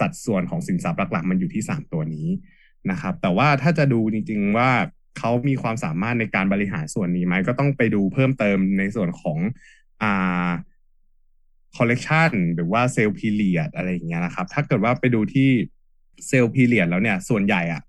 [0.00, 2.26] สัดส่วนของสินทรัพย์หลักๆ มันอยู่ที่สามตัวนี้
[2.90, 4.70] นะครับ แต่ว่าถ้าจะดูจริง ๆ ว่า
[5.18, 9.38] เขามีความสามารถในการบริหารส่วนนี้ไหมก็ต้องไปดูเพิ่มเติมในส่วนของ
[10.02, 10.50] อ่า
[11.76, 15.48] คอลเลกชันหรือว่า sales period อะไรอย่างเงี้ยนะครับ ถ้าเกิดว่าไปดูที่
[16.26, 17.82] เซลล์พีเรียดแล้วเนี่ย ส่วนใหญ่อะ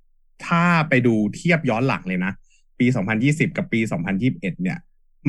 [0.46, 2.32] ถ้าไปดูเทียบย้อนหลังเลยนะ
[2.80, 2.86] ปี
[3.22, 3.80] 2020 กับปี
[4.20, 4.78] 2021 เนี่ย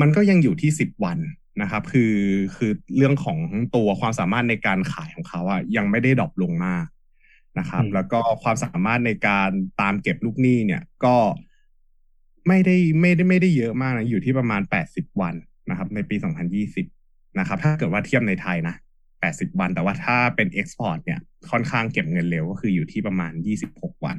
[0.01, 1.17] มันก็ยังอยู่ที่ 10 วัน
[1.61, 2.13] นะครับ คือ
[2.55, 3.37] คือเรื่องของ
[3.75, 6.85] ตัวความสามารถในการขายของเขาอะยังไม่ได้ดรอปลงมาก
[7.59, 9.49] นะครับ แล้วก็ความสามารถในการ
[9.81, 11.15] ตามเก็บลูกหนี้เนี่ยก็
[12.47, 15.35] ไม่ได้ไม่ได้ไม่ได้เยอะมากนะอยู่ที่ประมาณ 80 วัน
[15.69, 16.15] นะครับ ในปี
[16.77, 18.75] 2020 นะครับ ถ้าเกิดว่าเทียบในไทยนะ
[19.17, 21.19] 80 วัน แต่ว่าถ้าเป็น export เนี่ย
[21.51, 23.31] ค่อนข้างเก็บเงินเร็วก็คืออยู่ที่ประมาณ
[23.67, 24.17] 26 วัน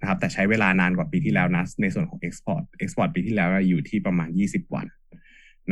[0.00, 4.86] นะครับ แต่ใช้เวลานานกว่าปีที่แล้วนะในส่วนของ Export Export ปีที่แล้วอยู่ที่ประมาณ 20 วัน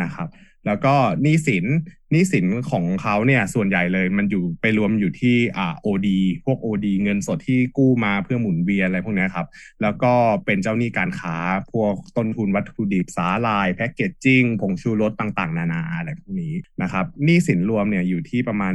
[0.02, 0.28] นะครับ
[0.66, 1.66] แล้วก็หนี้สิน
[2.10, 6.08] หนี้สินของเขาเนี่ยส่วนใหญ่เลยมันอยู่ไปรวมอยู่ที่อ่า OD
[6.44, 9.46] พวก OD เงินสดที่กู้มาเพื่อหมุนเวียนอะไรพวกนี้ครับ
[9.82, 10.12] แล้วก็
[10.44, 11.36] เป็นเจ้าหนี้การค้า
[11.72, 18.72] พวกต้นทุนวัตถุดิบสาหร่าย packaging ผงชูรสต่างๆ นานาอะไรพวกนี้นะครับหนี้สินรวมเนี่ยอยู่ที่ประมาณ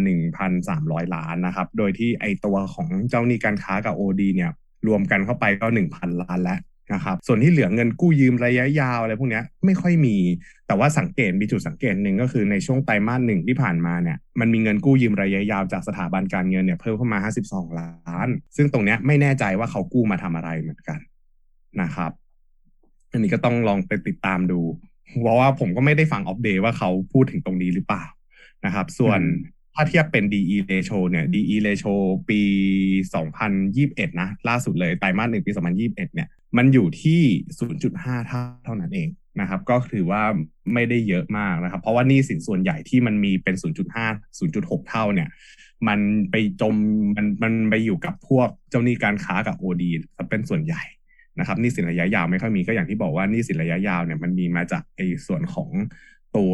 [0.58, 4.52] 1,300 ล้านนะครับ โดยที่ไอตัวของเจ้าหนี้การค้ากับ OD เนี่ย
[4.88, 6.60] รวมกันเข้าไปก็ 1,000 ล้านแล้ว
[6.93, 10.15] นะครับส่วนที่เหลือเงินกู้ยืมระยะยาวอะไรพวกนี้ไม่ค่อยมี
[10.67, 20.99] แต่ว่าสังเกตมีจุดสังเกตหนึ่งก็คือในช่วงไตรมาสหนึ่งที่ผ่านมาเนี่ยมันมีเงินกู้ยืมระยะยาวจากสถาบันการเงินเนี่ยเพิ่มเข้ามา 52 ล้าน ซึ่งตรงนี้ไม่แน่ใจว่าเขากู้มาทำอะไรเหมือนกัน
[21.82, 22.12] นะครับ
[23.12, 24.60] อันนี้ก็ต้องลองไปติดตามดู
[25.21, 28.04] เพราะว่าผมก็ไม่ได้ฟังอัปเดตว่าเขาพูดถึงตรงนี้หรือเปล่า
[28.65, 29.19] นะครับ ส่วน
[29.75, 31.93] ถ้าเทียบเป็น DE ratio เนี่ย DE ratio
[32.30, 32.41] ปี
[33.32, 37.21] 2021 นะ ล่าสุดเลยไตรมาสหนึ่งปี 2021 เนี่ย มันอยู่ที่
[37.75, 39.09] 0.5 เท่าเท่านั้นเอง
[39.41, 40.23] นะครับ ก็ถือว่า
[40.73, 45.29] ไม่ได้เยอะมากนะครับ เพราะว่านี่สินส่วนใหญ่ที่มันมีเป็น 0.5 0.6 เท่าเนี่ย
[45.88, 45.99] มัน
[46.31, 46.75] ไปจม
[47.15, 49.83] มันมันไปอยู่กับพวกเจ้าหนี้การค้ากับ OD
[50.29, 50.83] เป็นส่วนใหญ่
[51.39, 55.69] นะครับนี่สินระยะยาวไม่ค่อยมีก็อย่างที่บอกว่านี่สินระยะยาวเนี่ยมันมีมาจากไอ้ส่วนของ
[56.38, 56.53] ตัว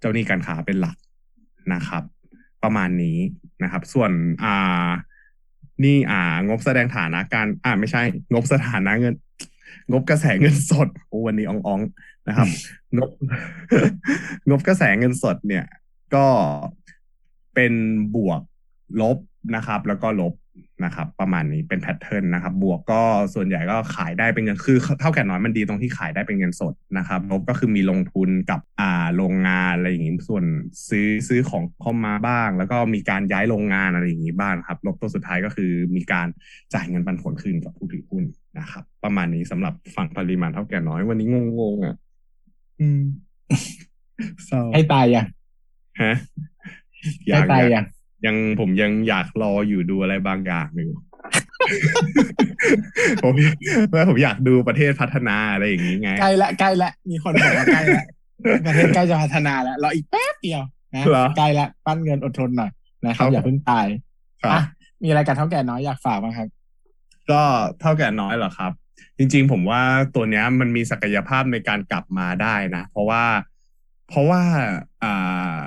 [0.00, 0.96] เจ้าหนี้การค้าเป็นหลัก
[1.74, 2.02] นะครับ
[2.62, 3.18] ประมาณนี้
[3.62, 4.10] นะครับ ส่วน
[4.44, 4.88] อ่า
[5.84, 9.14] นี่อ่างบแสดงฐานะการอ่าไม่ใช่ งบสถานะเงิน
[9.92, 12.48] งบกระแสเงินสดโอ้วันนี้อ่องๆนะครับ
[12.96, 13.10] งบ
[14.48, 15.64] งบกระแสเงินสดเนี่ย
[16.14, 16.26] ก็
[17.54, 17.72] เป็น
[18.14, 18.40] บวก
[19.00, 19.18] ลบ
[19.56, 20.32] นะครับ แล้วก็ลบ
[20.84, 23.02] นะครับ ประมาณนี้เป็นแพทเทิร์นนะครับ บวกก็
[23.34, 30.44] ส่วนใหญ่ก็ขายได้เป็นเงินคือเท่าแก่น้อยมันดีตรงที่ขายได้เป็นเงินสดนะครับลบก็คือมีลงทุนกับอ่าโรงงานอะไรอย่างนี้ส่วน
[30.88, 36.28] ซื้อซื้อของเข้ามาบ้าง แล้วก็มีการย้ายโรงงานอะไรอย่างนี้บ้างครับลบตัวสุดท้ายก็คือมีการ
[36.74, 38.24] จ่ายเงินปันผลคืนกับผู้ถือหุ้น
[38.58, 41.26] นะครับ ประมาณนี้สำหรับฝั่งปริมาณเท่าแก่น้อยวันนี้
[41.60, 41.96] งงๆอะ
[42.80, 43.02] อืม
[44.46, 45.26] เศร้าให้ตายยัง
[46.02, 46.14] ฮะ
[47.30, 50.92] ยังใกล้ๆยัยังง ยังผมยังอยากรออยู่ดูอะไรบางอย่างอยู่
[53.22, 53.34] ผม
[53.92, 58.04] ว่าผมอยากดูประเทศพัฒนาอะไรอย่างนี้ไงใกล้ละใกล้ละมีคนบอกว่าใกล้ละ
[58.66, 60.62] ประเทศใกล้จะพัฒนาแล้วรออีกแป๊บเดียว
[60.94, 62.70] นะเหรอใกล้ละปั้นเงินอดทนหน่อย
[63.06, 63.86] นะครับครับอย่าเพิ่งตาย
[64.42, 64.62] ครับอะ
[65.02, 66.48] มีอะไรกับเท่าแก่น้อยอยากฝากบ้างครับ
[67.30, 67.42] ก็
[67.80, 68.72] เท่าแก่น้อยเหรอครับ
[69.18, 69.82] จริง ๆ ผมว่า
[70.14, 73.24] ตัวเนี้ยมันมีศักยภาพในการกลับมาได้นะ เพราะว่า
[74.08, 74.42] เพราะว่า
[75.02, 75.62] อ่า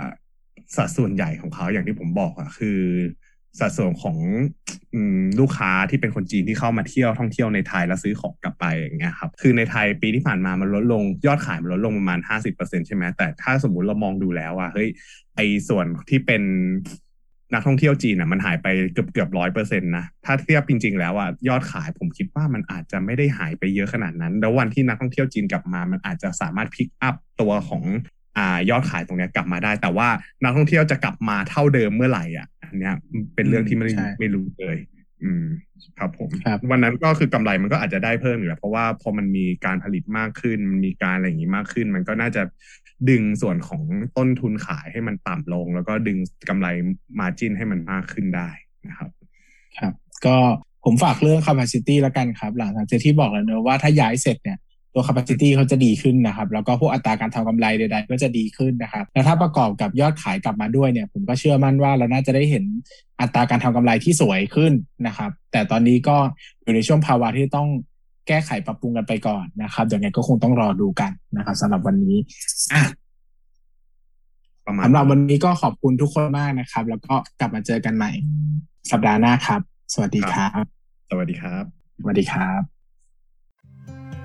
[0.75, 2.79] สัดส่วนใหญ่ของเขาอย่างที่ผมบอกอะคือ
[3.59, 4.17] สัดส่วนของ
[4.93, 4.95] อ
[5.39, 14.89] ลูกค้าที่เป็นคนจีนที่เข้ามาเที่ยวท่องเที่ยวในไทยแล้วซื้อของกลับไปอย่างเงี้ยครับคือในไทยปีที่ผ่านมามันลดลงยอดขายมันลดลงประมาณห้าสิบเปอร์เซ็นใช่ไหมแต่ถ้าสมมุติเรามองดูแล้วอะเฮ้ย
[15.35, 16.41] ไอส่วนที่เป็น
[17.53, 27.83] นักท่องเที่ยวจีนอะมันหายไปเกือบเกือบร้อยเปอร์เซ็นต์นะ ถ้าเทียบจริง ๆ แล้วอะยอดขายผมคิดว่ามันอาจจะไม่ได้หายไปเยอะขนาดนั้น แล้ววันที่นักท่องเที่ยวจีนกลับมา มันอาจจะสามารถพิกอัพตัวของ
[28.69, 30.07] ยอดขายตรงเนี้ยกลับมาได้ แต่ว่า
[30.43, 32.93] นักท่องเที่ยวจะกลับมาเท่าเดิมเมื่อไหร่อะอันเนี้ย
[33.35, 34.77] เป็นเรื่องที่ไม่ใช่ไม่รู้เลย
[35.23, 35.45] อืม
[35.99, 42.43] ครับผมครับวันนั้นก็คือกำไรมันก็อาจจะได้เพิ่มอยู่แล้วเพราะว่าพอมันมีการผลิตมากขึ้นมันมีการอะไรอย่างนี้มากขึ้น มันก็น่าจะ
[43.09, 43.81] ดึงส่วนของ
[44.17, 46.17] ต้นทุนขายให้มันต่ำลง แล้วก็ดึง
[46.49, 46.67] กำไร
[47.19, 48.49] มาจินให้มันมากขึ้นได้
[48.87, 49.09] นะครับ
[49.79, 49.93] ครับ
[50.25, 50.37] ก็
[50.85, 54.57] ผมฝากเรื่อง capacity แล้วกันครับ หลังจากที่บอกแล้วเนอะว่าถ้าย้ายเสร็จเนี่ย
[54.97, 62.63] ตัว capacity เขาจะดีขึ้นนะครับ แล้วก็พวกอัตราการทำกำไรใด ๆ ก็จะดีขึ้นนะครับ แล้วถ้าประกอบกับยอดขายกลับมาด้วยเนี่ยผมก็เชื่อมั่นว่าเราน่าจะได้เห็น
[63.21, 64.73] อัตราการทำกำไรที่สวยขึ้น
[65.07, 66.17] นะครับ แต่ตอนนี้ก็
[66.61, 67.67] อยู่ในช่วงภาวะที่ต้อง
[68.27, 72.17] แก้ไขปรับปรุงกันไปก่อนนะครับเดี๋ยวไงก็คงต้องรอดูกันนะครับสำหรับวันนี้
[72.73, 72.81] อะ
[74.65, 78.11] ประมาณสำหรับวันนี้ก็ขอบคุณทุกคนมากนะครับ แล้วก็กลับมาเจอกันใหม่
[78.91, 79.61] สัปดาห์หน้าครับ
[79.93, 80.63] สวัสดีครับ
[81.09, 81.63] สวัสดีครับ
[81.99, 84.24] สวัสดีครับ